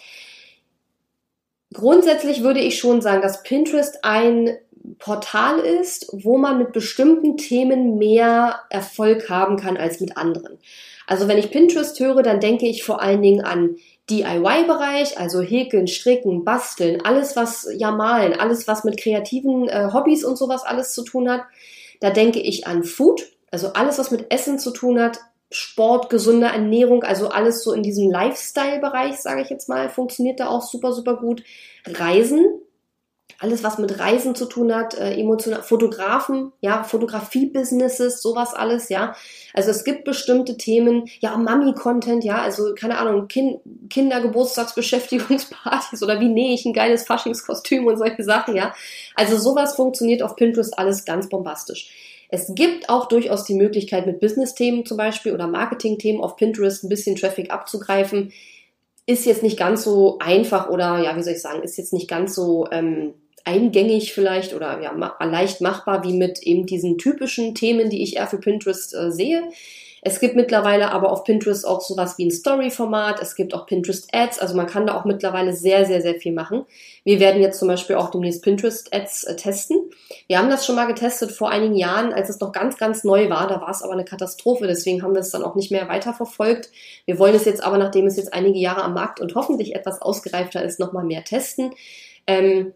Grundsätzlich 1.71 2.41
würde 2.41 2.61
ich 2.61 2.79
schon 2.79 3.01
sagen, 3.01 3.21
dass 3.21 3.43
Pinterest 3.43 4.03
ein 4.03 4.57
Portal 4.99 5.59
ist, 5.59 6.07
wo 6.11 6.37
man 6.37 6.57
mit 6.57 6.71
bestimmten 6.71 7.37
Themen 7.37 7.97
mehr 7.97 8.61
Erfolg 8.69 9.29
haben 9.29 9.57
kann 9.57 9.77
als 9.77 9.99
mit 9.99 10.17
anderen. 10.17 10.57
Also 11.07 11.27
wenn 11.27 11.37
ich 11.37 11.51
Pinterest 11.51 11.99
höre, 11.99 12.23
dann 12.23 12.39
denke 12.39 12.67
ich 12.67 12.83
vor 12.83 13.01
allen 13.01 13.21
Dingen 13.21 13.41
an 13.41 13.75
DIY-Bereich, 14.09 15.19
also 15.19 15.41
Häkeln, 15.41 15.87
Stricken, 15.87 16.43
Basteln, 16.43 17.01
alles 17.01 17.35
was 17.35 17.67
ja 17.75 17.91
malen, 17.91 18.33
alles 18.39 18.67
was 18.67 18.83
mit 18.83 18.97
kreativen 18.97 19.67
äh, 19.67 19.89
Hobbys 19.91 20.23
und 20.23 20.37
sowas 20.37 20.63
alles 20.63 20.93
zu 20.93 21.03
tun 21.03 21.29
hat. 21.29 21.41
Da 22.01 22.11
denke 22.11 22.39
ich 22.39 22.67
an 22.67 22.83
Food, 22.83 23.23
also 23.51 23.73
alles 23.73 23.97
was 23.97 24.11
mit 24.11 24.31
Essen 24.31 24.59
zu 24.59 24.71
tun 24.71 24.99
hat, 24.99 25.19
Sport, 25.51 26.09
gesunde 26.09 26.47
Ernährung, 26.47 27.03
also 27.03 27.29
alles 27.29 27.63
so 27.63 27.71
in 27.71 27.83
diesem 27.83 28.09
Lifestyle-Bereich, 28.11 29.17
sage 29.17 29.41
ich 29.41 29.49
jetzt 29.49 29.69
mal, 29.69 29.89
funktioniert 29.89 30.39
da 30.39 30.49
auch 30.49 30.61
super, 30.61 30.91
super 30.91 31.17
gut. 31.17 31.43
Reisen, 31.85 32.45
alles, 33.39 33.63
was 33.63 33.77
mit 33.77 33.99
Reisen 33.99 34.35
zu 34.35 34.45
tun 34.45 34.73
hat, 34.73 34.93
äh, 34.95 35.19
emotional, 35.19 35.61
Fotografen, 35.61 36.53
ja, 36.61 36.83
Fotografie-Businesses, 36.83 38.21
sowas 38.21 38.53
alles, 38.53 38.89
ja. 38.89 39.15
Also 39.53 39.71
es 39.71 39.83
gibt 39.83 40.05
bestimmte 40.05 40.57
Themen, 40.57 41.09
ja, 41.19 41.35
Mami-Content, 41.35 42.23
ja, 42.23 42.41
also 42.41 42.73
keine 42.75 42.97
Ahnung, 42.97 43.27
kind, 43.27 43.59
Kindergeburtstagsbeschäftigungspartys 43.89 46.01
oder 46.01 46.19
wie 46.19 46.29
nähe 46.29 46.53
ich 46.53 46.65
ein 46.65 46.73
geiles 46.73 47.03
Faschingskostüm 47.03 47.85
und 47.87 47.97
solche 47.97 48.23
Sachen, 48.23 48.55
ja. 48.55 48.73
Also 49.15 49.37
sowas 49.37 49.75
funktioniert 49.75 50.21
auf 50.21 50.35
Pinterest 50.35 50.77
alles 50.77 51.05
ganz 51.05 51.29
bombastisch. 51.29 51.89
Es 52.29 52.53
gibt 52.55 52.89
auch 52.89 53.07
durchaus 53.07 53.43
die 53.43 53.53
Möglichkeit, 53.53 54.05
mit 54.05 54.19
Business-Themen 54.19 54.85
zum 54.85 54.97
Beispiel 54.97 55.33
oder 55.33 55.47
Marketing-Themen 55.47 56.21
auf 56.21 56.35
Pinterest 56.35 56.83
ein 56.83 56.89
bisschen 56.89 57.15
Traffic 57.15 57.51
abzugreifen. 57.51 58.31
Ist 59.05 59.25
jetzt 59.25 59.43
nicht 59.43 59.57
ganz 59.57 59.83
so 59.83 60.17
einfach 60.19 60.69
oder, 60.69 60.99
ja, 60.99 61.15
wie 61.15 61.21
soll 61.21 61.33
ich 61.33 61.41
sagen, 61.41 61.61
ist 61.61 61.77
jetzt 61.77 61.93
nicht 61.93 62.09
ganz 62.09 62.33
so 62.33 62.67
ähm, 62.71 63.13
eingängig 63.45 64.13
vielleicht 64.13 64.53
oder 64.53 64.81
ja, 64.81 64.91
leicht 65.23 65.61
machbar 65.61 66.03
wie 66.03 66.13
mit 66.13 66.43
eben 66.43 66.65
diesen 66.65 66.97
typischen 66.97 67.55
Themen, 67.55 67.89
die 67.89 68.03
ich 68.03 68.17
eher 68.17 68.27
für 68.27 68.39
Pinterest 68.39 68.93
äh, 68.93 69.11
sehe. 69.11 69.43
Es 70.07 70.19
gibt 70.19 70.35
mittlerweile 70.35 70.91
aber 70.91 71.11
auf 71.11 71.23
Pinterest 71.23 71.65
auch 71.65 71.81
sowas 71.81 72.19
wie 72.19 72.27
ein 72.27 72.31
Story-Format. 72.31 73.19
Es 73.23 73.33
gibt 73.33 73.55
auch 73.55 73.65
Pinterest-Ads. 73.65 74.37
Also 74.37 74.55
man 74.55 74.67
kann 74.67 74.85
da 74.85 74.95
auch 74.95 75.03
mittlerweile 75.03 75.51
sehr, 75.51 75.87
sehr, 75.87 75.99
sehr 75.99 76.13
viel 76.13 76.31
machen. 76.31 76.63
Wir 77.03 77.19
werden 77.19 77.41
jetzt 77.41 77.57
zum 77.57 77.69
Beispiel 77.69 77.95
auch 77.95 78.11
demnächst 78.11 78.43
Pinterest-Ads 78.43 79.23
äh, 79.23 79.35
testen. 79.35 79.77
Wir 80.27 80.37
haben 80.37 80.51
das 80.51 80.63
schon 80.63 80.75
mal 80.75 80.85
getestet 80.85 81.31
vor 81.31 81.49
einigen 81.49 81.75
Jahren, 81.75 82.13
als 82.13 82.29
es 82.29 82.39
noch 82.39 82.51
ganz, 82.51 82.77
ganz 82.77 83.03
neu 83.03 83.31
war. 83.31 83.47
Da 83.47 83.61
war 83.61 83.71
es 83.71 83.81
aber 83.81 83.93
eine 83.93 84.05
Katastrophe. 84.05 84.67
Deswegen 84.67 85.01
haben 85.01 85.15
wir 85.15 85.21
es 85.21 85.31
dann 85.31 85.43
auch 85.43 85.55
nicht 85.55 85.71
mehr 85.71 85.89
weiterverfolgt. 85.89 86.69
Wir 87.05 87.17
wollen 87.17 87.33
es 87.33 87.45
jetzt 87.45 87.63
aber, 87.63 87.79
nachdem 87.79 88.05
es 88.05 88.15
jetzt 88.15 88.31
einige 88.31 88.59
Jahre 88.59 88.83
am 88.83 88.93
Markt 88.93 89.21
und 89.21 89.33
hoffentlich 89.33 89.73
etwas 89.73 90.03
ausgereifter 90.03 90.63
ist, 90.63 90.79
nochmal 90.79 91.03
mehr 91.03 91.23
testen. 91.23 91.71
Ähm, 92.27 92.75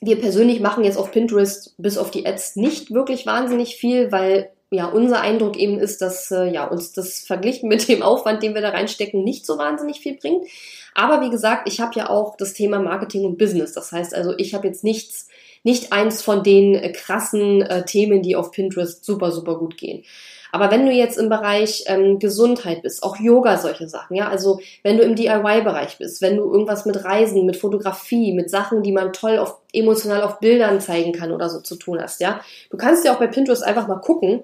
wir 0.00 0.20
persönlich 0.20 0.60
machen 0.60 0.84
jetzt 0.84 0.98
auf 0.98 1.10
Pinterest 1.10 1.74
bis 1.78 1.98
auf 1.98 2.10
die 2.10 2.26
Ads 2.26 2.56
nicht 2.56 2.92
wirklich 2.92 3.26
wahnsinnig 3.26 3.76
viel, 3.76 4.12
weil 4.12 4.50
ja, 4.70 4.86
unser 4.86 5.20
Eindruck 5.20 5.56
eben 5.56 5.78
ist, 5.78 6.02
dass 6.02 6.30
äh, 6.32 6.46
ja, 6.46 6.66
uns 6.66 6.92
das 6.92 7.20
verglichen 7.20 7.68
mit 7.68 7.88
dem 7.88 8.02
Aufwand, 8.02 8.42
den 8.42 8.54
wir 8.54 8.62
da 8.62 8.70
reinstecken, 8.70 9.22
nicht 9.22 9.46
so 9.46 9.58
wahnsinnig 9.58 10.00
viel 10.00 10.16
bringt. 10.16 10.46
Aber 10.94 11.20
wie 11.20 11.30
gesagt, 11.30 11.68
ich 11.68 11.80
habe 11.80 11.92
ja 11.94 12.10
auch 12.10 12.36
das 12.36 12.52
Thema 12.52 12.80
Marketing 12.80 13.24
und 13.24 13.38
Business. 13.38 13.72
Das 13.74 13.92
heißt 13.92 14.14
also, 14.14 14.34
ich 14.38 14.54
habe 14.54 14.66
jetzt 14.66 14.82
nichts, 14.82 15.28
nicht 15.62 15.92
eins 15.92 16.20
von 16.22 16.42
den 16.42 16.74
äh, 16.74 16.90
krassen 16.90 17.62
äh, 17.62 17.84
Themen, 17.84 18.22
die 18.22 18.34
auf 18.34 18.50
Pinterest 18.50 19.04
super, 19.04 19.30
super 19.30 19.56
gut 19.56 19.76
gehen. 19.76 20.04
Aber 20.52 20.70
wenn 20.70 20.86
du 20.86 20.92
jetzt 20.92 21.18
im 21.18 21.28
Bereich 21.28 21.84
ähm, 21.86 22.18
Gesundheit 22.18 22.82
bist, 22.82 23.02
auch 23.02 23.16
Yoga, 23.18 23.56
solche 23.56 23.88
Sachen, 23.88 24.16
ja, 24.16 24.28
also 24.28 24.60
wenn 24.82 24.96
du 24.96 25.02
im 25.02 25.14
DIY-Bereich 25.14 25.98
bist, 25.98 26.22
wenn 26.22 26.36
du 26.36 26.50
irgendwas 26.50 26.86
mit 26.86 27.04
Reisen, 27.04 27.46
mit 27.46 27.56
Fotografie, 27.56 28.32
mit 28.32 28.50
Sachen, 28.50 28.82
die 28.82 28.92
man 28.92 29.12
toll 29.12 29.38
auf, 29.38 29.58
emotional 29.72 30.22
auf 30.22 30.40
Bildern 30.40 30.80
zeigen 30.80 31.12
kann 31.12 31.32
oder 31.32 31.48
so 31.48 31.60
zu 31.60 31.76
tun 31.76 32.00
hast, 32.00 32.20
ja, 32.20 32.40
du 32.70 32.76
kannst 32.76 33.04
ja 33.04 33.14
auch 33.14 33.18
bei 33.18 33.26
Pinterest 33.26 33.64
einfach 33.64 33.88
mal 33.88 34.00
gucken, 34.00 34.42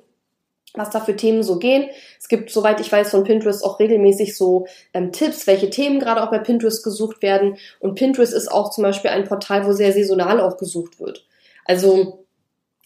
was 0.75 0.91
da 0.91 1.01
für 1.01 1.17
Themen 1.17 1.43
so 1.43 1.59
gehen. 1.59 1.91
Es 2.19 2.29
gibt, 2.29 2.51
soweit 2.51 2.81
ich 2.81 2.91
weiß, 2.91 3.11
von 3.11 3.25
Pinterest 3.25 3.65
auch 3.65 3.79
regelmäßig 3.79 4.37
so 4.37 4.67
ähm, 4.95 5.13
Tipps, 5.13 5.47
welche 5.47 5.71
Themen 5.71 6.01
gerade 6.01 6.23
auch 6.23 6.31
bei 6.31 6.39
Pinterest 6.39 6.83
gesucht 6.83 7.23
werden. 7.23 7.59
Und 7.79 7.95
Pinterest 7.95 8.33
ist 8.33 8.51
auch 8.51 8.71
zum 8.71 8.83
Beispiel 8.83 9.11
ein 9.11 9.25
Portal, 9.25 9.67
wo 9.67 9.73
sehr 9.73 9.93
saisonal 9.93 10.41
auch 10.41 10.57
gesucht 10.57 10.99
wird. 10.99 11.27
Also 11.65 12.22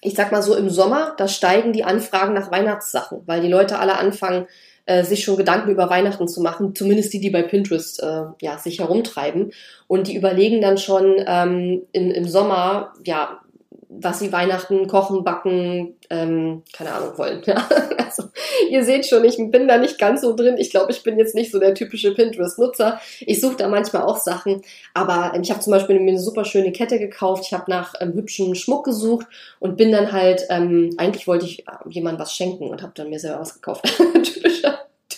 ich 0.07 0.15
sag 0.15 0.31
mal 0.31 0.43
so 0.43 0.55
im 0.55 0.71
Sommer, 0.71 1.15
da 1.19 1.27
steigen 1.27 1.73
die 1.73 1.83
Anfragen 1.83 2.33
nach 2.33 2.53
Weihnachtssachen, 2.53 3.23
weil 3.27 3.41
die 3.41 3.49
Leute 3.49 3.81
alle 3.81 3.99
anfangen, 3.99 4.47
äh, 4.87 5.03
sich 5.03 5.25
schon 5.25 5.37
Gedanken 5.37 5.71
über 5.71 5.91
Weihnachten 5.91 6.29
zu 6.29 6.41
machen, 6.41 6.77
zumindest 6.77 7.13
die, 7.13 7.21
die 7.21 7.31
bei 7.31 7.43
Pinterest 7.43 8.01
äh, 8.01 8.23
ja, 8.41 8.57
sich 8.57 8.79
herumtreiben. 8.79 9.51
Und 9.89 10.07
die 10.07 10.15
überlegen 10.15 10.61
dann 10.61 10.79
schon 10.79 11.17
ähm, 11.27 11.83
in, 11.91 12.13
im 12.13 12.29
Sommer, 12.29 12.93
ja, 13.05 13.41
was 13.89 14.19
sie 14.19 14.33
Weihnachten 14.33 14.87
kochen, 14.89 15.25
backen, 15.25 15.97
ähm, 16.11 16.63
keine 16.73 16.93
Ahnung 16.93 17.17
wollen. 17.19 17.43
Ja? 17.47 17.67
Also 18.07 18.25
ihr 18.71 18.85
seht 18.85 19.07
schon, 19.07 19.25
ich 19.25 19.37
bin 19.37 19.69
da 19.69 19.79
nicht 19.79 19.99
ganz 19.99 20.23
so 20.23 20.35
drin. 20.35 20.57
Ich 20.59 20.71
glaube, 20.71 20.91
ich 20.93 21.03
bin 21.03 21.19
jetzt 21.19 21.35
nicht 21.35 21.51
so 21.51 21.59
der 21.59 21.75
typische 21.75 22.15
Pinterest-Nutzer. 22.15 23.01
Ich 23.21 23.41
suche 23.41 23.57
da 23.57 23.69
manchmal 23.69 24.03
auch 24.03 24.19
Sachen, 24.19 24.63
aber 24.95 25.33
ähm, 25.35 25.43
ich 25.43 25.51
habe 25.51 25.61
zum 25.61 25.73
Beispiel 25.73 25.99
mir 26.01 26.11
eine 26.11 26.21
super 26.21 26.45
schöne 26.45 26.73
Kette 26.73 26.99
gekauft. 26.99 27.45
Ich 27.47 27.53
habe 27.53 27.71
nach 27.71 27.95
ähm, 28.01 28.15
hübschen 28.15 28.55
Schmuck 28.55 28.85
gesucht 28.85 29.27
und 29.59 29.77
bin 29.77 29.93
dann 29.93 30.13
halt, 30.13 30.47
ähm, 30.51 30.95
eigentlich 30.97 31.27
wollte 31.27 31.47
ich 31.47 31.67
äh, 31.67 31.73
jemandem 31.89 32.21
was 32.21 32.35
schenken 32.35 32.69
und 32.69 32.83
habe 32.83 32.93
dann 32.95 33.11
mir 33.11 33.19
selber 33.19 33.41
was 33.41 33.55
gekauft. 33.55 33.85
Typischer 34.23 34.76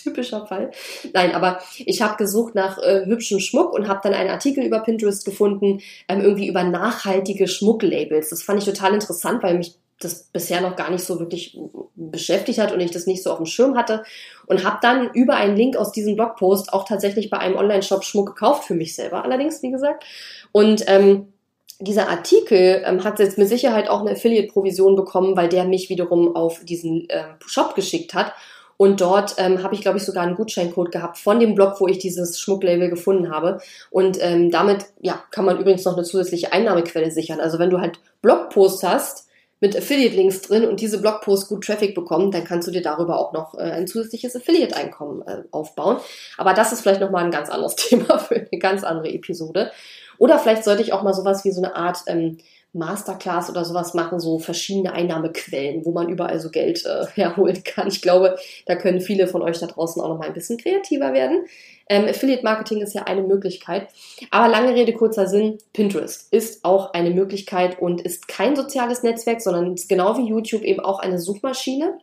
typischer 0.09 0.45
Fall. 0.45 0.71
Nein, 1.13 1.33
aber 1.33 1.59
ich 1.77 2.01
habe 2.01 2.17
gesucht 2.17 2.55
nach 2.55 2.77
äh, 2.77 3.05
hübschem 3.05 3.39
Schmuck 3.39 3.73
und 3.73 3.87
habe 3.87 4.01
dann 4.03 4.13
einen 4.13 4.29
Artikel 4.29 4.63
über 4.63 4.79
Pinterest 4.79 5.25
gefunden, 5.25 5.79
ähm, 6.07 6.21
irgendwie 6.21 6.47
über 6.47 6.63
nachhaltige 6.63 7.47
Schmucklabels. 7.47 8.29
Das 8.29 8.43
fand 8.43 8.59
ich 8.59 8.65
total 8.65 8.93
interessant, 8.93 9.43
weil 9.43 9.57
mich 9.57 9.75
das 9.99 10.23
bisher 10.31 10.61
noch 10.61 10.75
gar 10.75 10.89
nicht 10.89 11.03
so 11.03 11.19
wirklich 11.19 11.57
beschäftigt 11.95 12.59
hat 12.59 12.71
und 12.71 12.79
ich 12.79 12.91
das 12.91 13.05
nicht 13.05 13.21
so 13.21 13.31
auf 13.31 13.37
dem 13.37 13.45
Schirm 13.45 13.75
hatte 13.75 14.03
und 14.47 14.63
habe 14.63 14.77
dann 14.81 15.09
über 15.13 15.35
einen 15.35 15.57
Link 15.57 15.75
aus 15.75 15.91
diesem 15.91 16.15
Blogpost 16.15 16.71
auch 16.71 16.85
tatsächlich 16.85 17.29
bei 17.29 17.37
einem 17.37 17.57
Online-Shop 17.57 18.05
Schmuck 18.05 18.27
gekauft 18.27 18.63
für 18.63 18.75
mich 18.75 18.95
selber 18.95 19.23
allerdings, 19.25 19.61
wie 19.61 19.71
gesagt. 19.71 20.05
Und 20.53 20.85
ähm, 20.87 21.33
dieser 21.79 22.09
Artikel 22.09 22.83
ähm, 22.85 23.03
hat 23.03 23.19
jetzt 23.19 23.37
mit 23.37 23.49
Sicherheit 23.49 23.89
auch 23.89 24.01
eine 24.01 24.11
Affiliate-Provision 24.11 24.95
bekommen, 24.95 25.35
weil 25.35 25.49
der 25.49 25.65
mich 25.65 25.89
wiederum 25.89 26.35
auf 26.35 26.63
diesen 26.63 27.09
äh, 27.09 27.23
Shop 27.45 27.75
geschickt 27.75 28.13
hat. 28.13 28.33
Und 28.81 29.01
dort 29.01 29.35
ähm, 29.39 29.61
habe 29.61 29.75
ich, 29.75 29.81
glaube 29.81 29.97
ich, 29.97 30.05
sogar 30.05 30.23
einen 30.23 30.35
Gutscheincode 30.35 30.89
gehabt 30.89 31.17
von 31.17 31.37
dem 31.41 31.53
Blog, 31.53 31.81
wo 31.81 31.87
ich 31.89 31.97
dieses 31.97 32.39
Schmucklabel 32.39 32.89
gefunden 32.89 33.29
habe. 33.29 33.59
Und 33.89 34.17
ähm, 34.21 34.51
damit 34.51 34.85
ja, 35.01 35.21
kann 35.31 35.43
man 35.43 35.59
übrigens 35.59 35.83
noch 35.83 35.97
eine 35.97 36.05
zusätzliche 36.05 36.53
Einnahmequelle 36.53 37.11
sichern. 37.11 37.41
Also 37.41 37.59
wenn 37.59 37.69
du 37.69 37.81
halt 37.81 37.99
Blogposts 38.21 38.83
hast 38.83 39.27
mit 39.59 39.75
Affiliate-Links 39.75 40.43
drin 40.43 40.65
und 40.65 40.79
diese 40.79 41.01
Blogposts 41.01 41.49
gut 41.49 41.65
Traffic 41.65 41.93
bekommen, 41.93 42.31
dann 42.31 42.45
kannst 42.45 42.69
du 42.69 42.71
dir 42.71 42.81
darüber 42.81 43.19
auch 43.19 43.33
noch 43.33 43.53
äh, 43.55 43.63
ein 43.63 43.85
zusätzliches 43.85 44.37
Affiliate-Einkommen 44.37 45.23
äh, 45.27 45.43
aufbauen. 45.51 45.97
Aber 46.37 46.53
das 46.53 46.71
ist 46.71 46.79
vielleicht 46.79 47.01
nochmal 47.01 47.25
ein 47.25 47.31
ganz 47.31 47.49
anderes 47.49 47.75
Thema 47.75 48.17
für 48.17 48.35
eine 48.35 48.59
ganz 48.59 48.85
andere 48.85 49.09
Episode. 49.09 49.73
Oder 50.19 50.39
vielleicht 50.39 50.63
sollte 50.63 50.83
ich 50.83 50.93
auch 50.93 51.03
mal 51.03 51.13
sowas 51.13 51.43
wie 51.43 51.51
so 51.51 51.61
eine 51.61 51.75
Art 51.75 51.97
ähm, 52.07 52.37
Masterclass 52.73 53.49
oder 53.49 53.65
sowas 53.65 53.93
machen, 53.93 54.19
so 54.19 54.37
verschiedene 54.37 54.93
Einnahmequellen, 54.93 55.85
wo 55.85 55.91
man 55.91 56.09
überall 56.09 56.39
so 56.39 56.49
Geld 56.49 56.85
äh, 56.85 57.05
herholen 57.15 57.63
kann. 57.63 57.87
Ich 57.87 58.01
glaube, 58.01 58.37
da 58.65 58.75
können 58.75 59.01
viele 59.01 59.27
von 59.27 59.41
euch 59.41 59.59
da 59.59 59.67
draußen 59.67 60.01
auch 60.01 60.09
noch 60.09 60.19
mal 60.19 60.27
ein 60.27 60.33
bisschen 60.33 60.57
kreativer 60.57 61.13
werden. 61.13 61.45
Ähm, 61.89 62.05
Affiliate 62.07 62.43
Marketing 62.43 62.81
ist 62.81 62.93
ja 62.93 63.03
eine 63.03 63.23
Möglichkeit. 63.23 63.89
Aber 64.29 64.47
lange 64.47 64.75
Rede, 64.75 64.93
kurzer 64.93 65.27
Sinn, 65.27 65.57
Pinterest 65.73 66.31
ist 66.31 66.63
auch 66.63 66.93
eine 66.93 67.09
Möglichkeit 67.09 67.79
und 67.79 68.01
ist 68.01 68.27
kein 68.27 68.55
soziales 68.55 69.01
Netzwerk, 69.01 69.41
sondern 69.41 69.73
ist 69.73 69.89
genau 69.89 70.15
wie 70.17 70.27
YouTube 70.27 70.61
eben 70.61 70.81
auch 70.81 70.99
eine 70.99 71.17
Suchmaschine. 71.17 71.97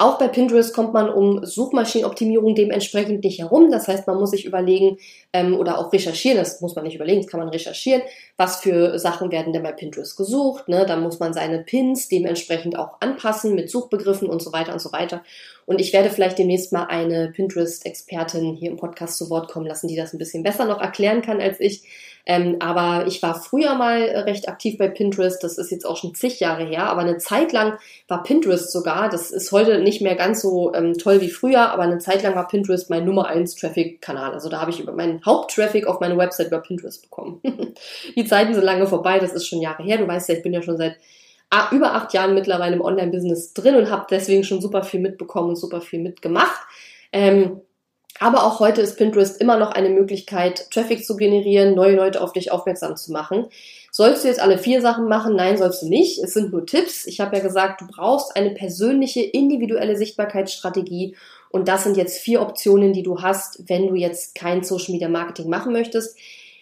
Auch 0.00 0.16
bei 0.16 0.28
Pinterest 0.28 0.72
kommt 0.72 0.94
man 0.94 1.10
um 1.10 1.44
Suchmaschinenoptimierung 1.44 2.54
dementsprechend 2.54 3.22
nicht 3.22 3.38
herum. 3.38 3.70
Das 3.70 3.86
heißt, 3.86 4.06
man 4.06 4.16
muss 4.16 4.30
sich 4.30 4.46
überlegen 4.46 4.96
ähm, 5.34 5.54
oder 5.54 5.76
auch 5.76 5.92
recherchieren, 5.92 6.38
das 6.38 6.62
muss 6.62 6.74
man 6.74 6.84
nicht 6.84 6.94
überlegen, 6.94 7.20
das 7.20 7.30
kann 7.30 7.38
man 7.38 7.50
recherchieren, 7.50 8.00
was 8.38 8.60
für 8.60 8.98
Sachen 8.98 9.30
werden 9.30 9.52
denn 9.52 9.62
bei 9.62 9.72
Pinterest 9.72 10.16
gesucht. 10.16 10.68
Ne? 10.68 10.86
Dann 10.86 11.02
muss 11.02 11.18
man 11.18 11.34
seine 11.34 11.58
Pins 11.58 12.08
dementsprechend 12.08 12.78
auch 12.78 12.98
anpassen 13.00 13.54
mit 13.54 13.68
Suchbegriffen 13.68 14.30
und 14.30 14.40
so 14.40 14.54
weiter 14.54 14.72
und 14.72 14.80
so 14.80 14.90
weiter. 14.90 15.22
Und 15.66 15.82
ich 15.82 15.92
werde 15.92 16.08
vielleicht 16.08 16.38
demnächst 16.38 16.72
mal 16.72 16.84
eine 16.84 17.32
Pinterest-Expertin 17.36 18.54
hier 18.54 18.70
im 18.70 18.78
Podcast 18.78 19.18
zu 19.18 19.28
Wort 19.28 19.50
kommen 19.50 19.66
lassen, 19.66 19.86
die 19.86 19.96
das 19.96 20.14
ein 20.14 20.18
bisschen 20.18 20.42
besser 20.42 20.64
noch 20.64 20.80
erklären 20.80 21.20
kann 21.20 21.42
als 21.42 21.60
ich. 21.60 21.82
Ähm, 22.26 22.56
aber 22.60 23.06
ich 23.06 23.22
war 23.22 23.40
früher 23.40 23.74
mal 23.74 24.02
recht 24.02 24.48
aktiv 24.48 24.78
bei 24.78 24.88
Pinterest. 24.88 25.42
Das 25.42 25.58
ist 25.58 25.70
jetzt 25.70 25.84
auch 25.84 25.96
schon 25.96 26.14
zig 26.14 26.40
Jahre 26.40 26.64
her. 26.64 26.84
Aber 26.84 27.00
eine 27.00 27.18
Zeit 27.18 27.52
lang 27.52 27.78
war 28.08 28.22
Pinterest 28.22 28.70
sogar, 28.70 29.08
das 29.08 29.30
ist 29.30 29.52
heute 29.52 29.80
nicht 29.80 30.02
mehr 30.02 30.14
ganz 30.14 30.42
so 30.42 30.74
ähm, 30.74 30.94
toll 30.94 31.20
wie 31.20 31.30
früher, 31.30 31.70
aber 31.70 31.82
eine 31.82 31.98
Zeit 31.98 32.22
lang 32.22 32.34
war 32.34 32.48
Pinterest 32.48 32.90
mein 32.90 33.04
Nummer 33.04 33.26
1 33.26 33.54
Traffic-Kanal. 33.56 34.32
Also 34.32 34.48
da 34.48 34.60
habe 34.60 34.70
ich 34.70 34.80
über 34.80 34.92
meinen 34.92 35.24
Haupttraffic 35.24 35.86
auf 35.86 36.00
meine 36.00 36.16
Website 36.16 36.48
über 36.48 36.60
Pinterest 36.60 37.02
bekommen. 37.02 37.40
Die 38.16 38.24
Zeiten 38.24 38.54
sind 38.54 38.64
lange 38.64 38.86
vorbei, 38.86 39.18
das 39.18 39.32
ist 39.32 39.46
schon 39.46 39.60
Jahre 39.60 39.82
her. 39.82 39.98
Du 39.98 40.06
weißt 40.06 40.28
ja, 40.28 40.36
ich 40.36 40.42
bin 40.42 40.52
ja 40.52 40.62
schon 40.62 40.76
seit 40.76 40.96
über 41.72 41.94
acht 41.94 42.14
Jahren 42.14 42.34
mittlerweile 42.34 42.76
im 42.76 42.80
Online-Business 42.80 43.54
drin 43.54 43.74
und 43.74 43.90
habe 43.90 44.06
deswegen 44.08 44.44
schon 44.44 44.60
super 44.60 44.84
viel 44.84 45.00
mitbekommen 45.00 45.50
und 45.50 45.56
super 45.56 45.80
viel 45.80 46.00
mitgemacht. 46.00 46.60
Ähm, 47.12 47.60
aber 48.18 48.44
auch 48.44 48.60
heute 48.60 48.80
ist 48.80 48.98
Pinterest 48.98 49.40
immer 49.40 49.56
noch 49.56 49.70
eine 49.70 49.88
Möglichkeit, 49.88 50.70
Traffic 50.70 51.06
zu 51.06 51.16
generieren, 51.16 51.74
neue 51.74 51.96
Leute 51.96 52.20
auf 52.20 52.32
dich 52.32 52.50
aufmerksam 52.52 52.96
zu 52.96 53.12
machen. 53.12 53.46
Sollst 53.92 54.24
du 54.24 54.28
jetzt 54.28 54.40
alle 54.40 54.58
vier 54.58 54.82
Sachen 54.82 55.08
machen? 55.08 55.36
Nein, 55.36 55.56
sollst 55.56 55.82
du 55.82 55.88
nicht. 55.88 56.22
Es 56.22 56.34
sind 56.34 56.52
nur 56.52 56.66
Tipps. 56.66 57.06
Ich 57.06 57.20
habe 57.20 57.36
ja 57.36 57.42
gesagt, 57.42 57.80
du 57.80 57.86
brauchst 57.86 58.36
eine 58.36 58.50
persönliche, 58.50 59.20
individuelle 59.20 59.96
Sichtbarkeitsstrategie. 59.96 61.16
Und 61.50 61.66
das 61.66 61.84
sind 61.84 61.96
jetzt 61.96 62.18
vier 62.18 62.40
Optionen, 62.42 62.92
die 62.92 63.02
du 63.02 63.22
hast, 63.22 63.68
wenn 63.68 63.88
du 63.88 63.94
jetzt 63.94 64.34
kein 64.34 64.62
Social 64.62 64.92
Media 64.92 65.08
Marketing 65.08 65.48
machen 65.48 65.72
möchtest. 65.72 66.16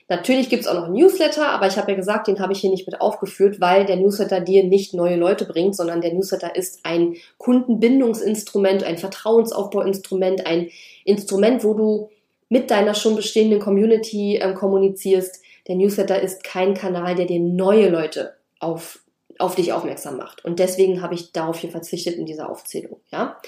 Natürlich 0.09 0.49
gibt's 0.49 0.67
auch 0.67 0.75
noch 0.75 0.89
Newsletter, 0.89 1.51
aber 1.51 1.67
ich 1.67 1.77
habe 1.77 1.91
ja 1.91 1.97
gesagt, 1.97 2.29
den 2.29 2.41
habe 2.41 2.55
ich 2.55 2.61
hier 2.61 2.71
nicht 2.71 2.87
mit 2.87 3.01
aufgeführt, 3.01 3.61
weil 3.61 3.85
der 3.85 3.97
Newsletter 3.97 4.41
dir 4.41 4.65
nicht 4.65 4.95
neue 4.95 5.17
Leute 5.17 5.45
bringt, 5.45 5.77
sondern 5.77 6.01
der 6.01 6.15
Newsletter 6.15 6.57
ist 6.57 6.81
ein 6.85 7.17
Kundenbindungsinstrument, 7.37 8.85
ein 8.85 8.97
Vertrauensaufbauinstrument, 8.97 10.47
ein 10.47 10.71
Instrument, 11.05 11.63
wo 11.63 11.75
du 11.75 12.09
mit 12.49 12.71
deiner 12.71 12.95
schon 12.95 13.17
bestehenden 13.17 13.61
Community 13.61 14.37
ähm, 14.37 14.55
kommunizierst. 14.55 15.43
Der 15.67 15.77
Newsletter 15.77 16.19
ist 16.21 16.43
kein 16.43 16.73
Kanal, 16.73 17.15
der 17.15 17.27
dir 17.27 17.41
neue 17.41 17.91
Leute 17.91 18.35
auf, 18.59 19.01
auf 19.39 19.57
dich 19.57 19.75
aufmerksam 19.75 20.17
macht. 20.17 20.43
Und 20.43 20.59
deswegen 20.59 21.03
habe 21.03 21.15
ich 21.15 21.33
darauf 21.33 21.59
hier 21.59 21.71
verzichtet 21.71 22.15
in 22.15 22.25
dieser 22.25 22.49
Aufzählung. 22.49 22.99
Ja? 23.13 23.39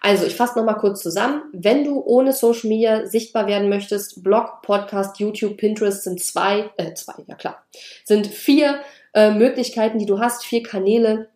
Also, 0.00 0.24
ich 0.24 0.34
fasse 0.34 0.58
nochmal 0.58 0.78
kurz 0.78 1.02
zusammen. 1.02 1.42
Wenn 1.52 1.84
du 1.84 2.00
ohne 2.00 2.32
Social 2.32 2.68
Media 2.68 3.06
sichtbar 3.06 3.46
werden 3.46 3.68
möchtest, 3.68 4.22
Blog, 4.22 4.62
Podcast, 4.62 5.20
YouTube, 5.20 5.58
Pinterest 5.58 6.02
sind 6.02 6.22
zwei, 6.22 6.70
äh, 6.78 6.94
zwei, 6.94 7.14
ja 7.26 7.34
klar, 7.34 7.64
sind 8.04 8.26
vier 8.26 8.80
äh, 9.12 9.30
Möglichkeiten, 9.30 9.98
die 9.98 10.06
du 10.06 10.18
hast, 10.18 10.44
vier 10.44 10.62
Kanäle, 10.62 11.28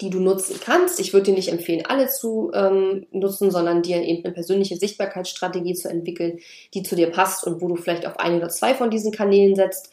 die 0.00 0.10
du 0.10 0.20
nutzen 0.20 0.60
kannst. 0.62 1.00
Ich 1.00 1.12
würde 1.12 1.26
dir 1.26 1.34
nicht 1.34 1.48
empfehlen, 1.48 1.86
alle 1.86 2.08
zu 2.08 2.50
ähm, 2.54 3.06
nutzen, 3.12 3.50
sondern 3.50 3.82
dir 3.82 4.02
eben 4.02 4.24
eine 4.24 4.34
persönliche 4.34 4.76
Sichtbarkeitsstrategie 4.76 5.74
zu 5.74 5.88
entwickeln, 5.88 6.38
die 6.74 6.82
zu 6.82 6.96
dir 6.96 7.10
passt 7.10 7.46
und 7.46 7.62
wo 7.62 7.68
du 7.68 7.76
vielleicht 7.76 8.06
auf 8.06 8.18
ein 8.18 8.36
oder 8.36 8.48
zwei 8.48 8.74
von 8.74 8.90
diesen 8.90 9.12
Kanälen 9.12 9.56
setzt. 9.56 9.90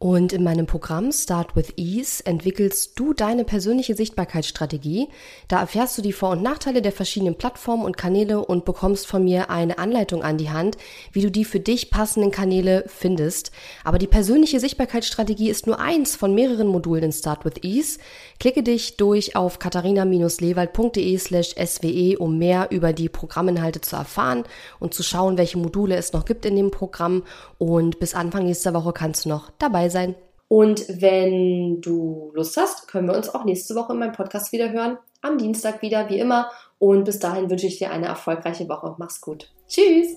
Und 0.00 0.32
in 0.32 0.44
meinem 0.44 0.66
Programm 0.66 1.10
Start 1.10 1.56
with 1.56 1.72
Ease 1.76 2.24
entwickelst 2.24 2.92
du 2.94 3.14
deine 3.14 3.42
persönliche 3.42 3.96
Sichtbarkeitsstrategie. 3.96 5.08
Da 5.48 5.58
erfährst 5.58 5.98
du 5.98 6.02
die 6.02 6.12
Vor- 6.12 6.30
und 6.30 6.42
Nachteile 6.42 6.82
der 6.82 6.92
verschiedenen 6.92 7.34
Plattformen 7.34 7.84
und 7.84 7.96
Kanäle 7.96 8.44
und 8.44 8.64
bekommst 8.64 9.08
von 9.08 9.24
mir 9.24 9.50
eine 9.50 9.78
Anleitung 9.78 10.22
an 10.22 10.38
die 10.38 10.50
Hand, 10.50 10.76
wie 11.10 11.22
du 11.22 11.32
die 11.32 11.44
für 11.44 11.58
dich 11.58 11.90
passenden 11.90 12.30
Kanäle 12.30 12.84
findest. 12.86 13.50
Aber 13.82 13.98
die 13.98 14.06
persönliche 14.06 14.60
Sichtbarkeitsstrategie 14.60 15.50
ist 15.50 15.66
nur 15.66 15.80
eins 15.80 16.14
von 16.14 16.32
mehreren 16.32 16.68
Modulen 16.68 17.02
in 17.02 17.12
Start 17.12 17.44
with 17.44 17.64
Ease. 17.64 17.98
Klicke 18.38 18.62
dich 18.62 18.98
durch 18.98 19.34
auf 19.34 19.58
katharina-lewald.de 19.58 21.18
slash 21.18 21.56
swe, 21.56 22.16
um 22.16 22.38
mehr 22.38 22.68
über 22.70 22.92
die 22.92 23.08
Programminhalte 23.08 23.80
zu 23.80 23.96
erfahren 23.96 24.44
und 24.78 24.94
zu 24.94 25.02
schauen, 25.02 25.38
welche 25.38 25.58
Module 25.58 25.96
es 25.96 26.12
noch 26.12 26.24
gibt 26.24 26.46
in 26.46 26.54
dem 26.54 26.70
Programm. 26.70 27.24
Und 27.58 27.98
bis 27.98 28.14
Anfang 28.14 28.44
nächster 28.44 28.74
Woche 28.74 28.92
kannst 28.92 29.24
du 29.24 29.30
noch 29.30 29.50
sein. 29.90 30.14
Und 30.48 30.86
wenn 30.88 31.80
du 31.80 32.32
Lust 32.34 32.56
hast, 32.56 32.88
können 32.88 33.08
wir 33.08 33.16
uns 33.16 33.28
auch 33.28 33.44
nächste 33.44 33.74
Woche 33.74 33.92
in 33.92 33.98
meinem 33.98 34.12
Podcast 34.12 34.52
wieder 34.52 34.72
hören. 34.72 34.98
Am 35.20 35.36
Dienstag 35.36 35.82
wieder, 35.82 36.08
wie 36.08 36.18
immer. 36.18 36.50
Und 36.78 37.04
bis 37.04 37.18
dahin 37.18 37.50
wünsche 37.50 37.66
ich 37.66 37.78
dir 37.78 37.90
eine 37.90 38.06
erfolgreiche 38.06 38.68
Woche. 38.68 38.94
Mach's 38.98 39.20
gut. 39.20 39.50
Tschüss. 39.68 40.16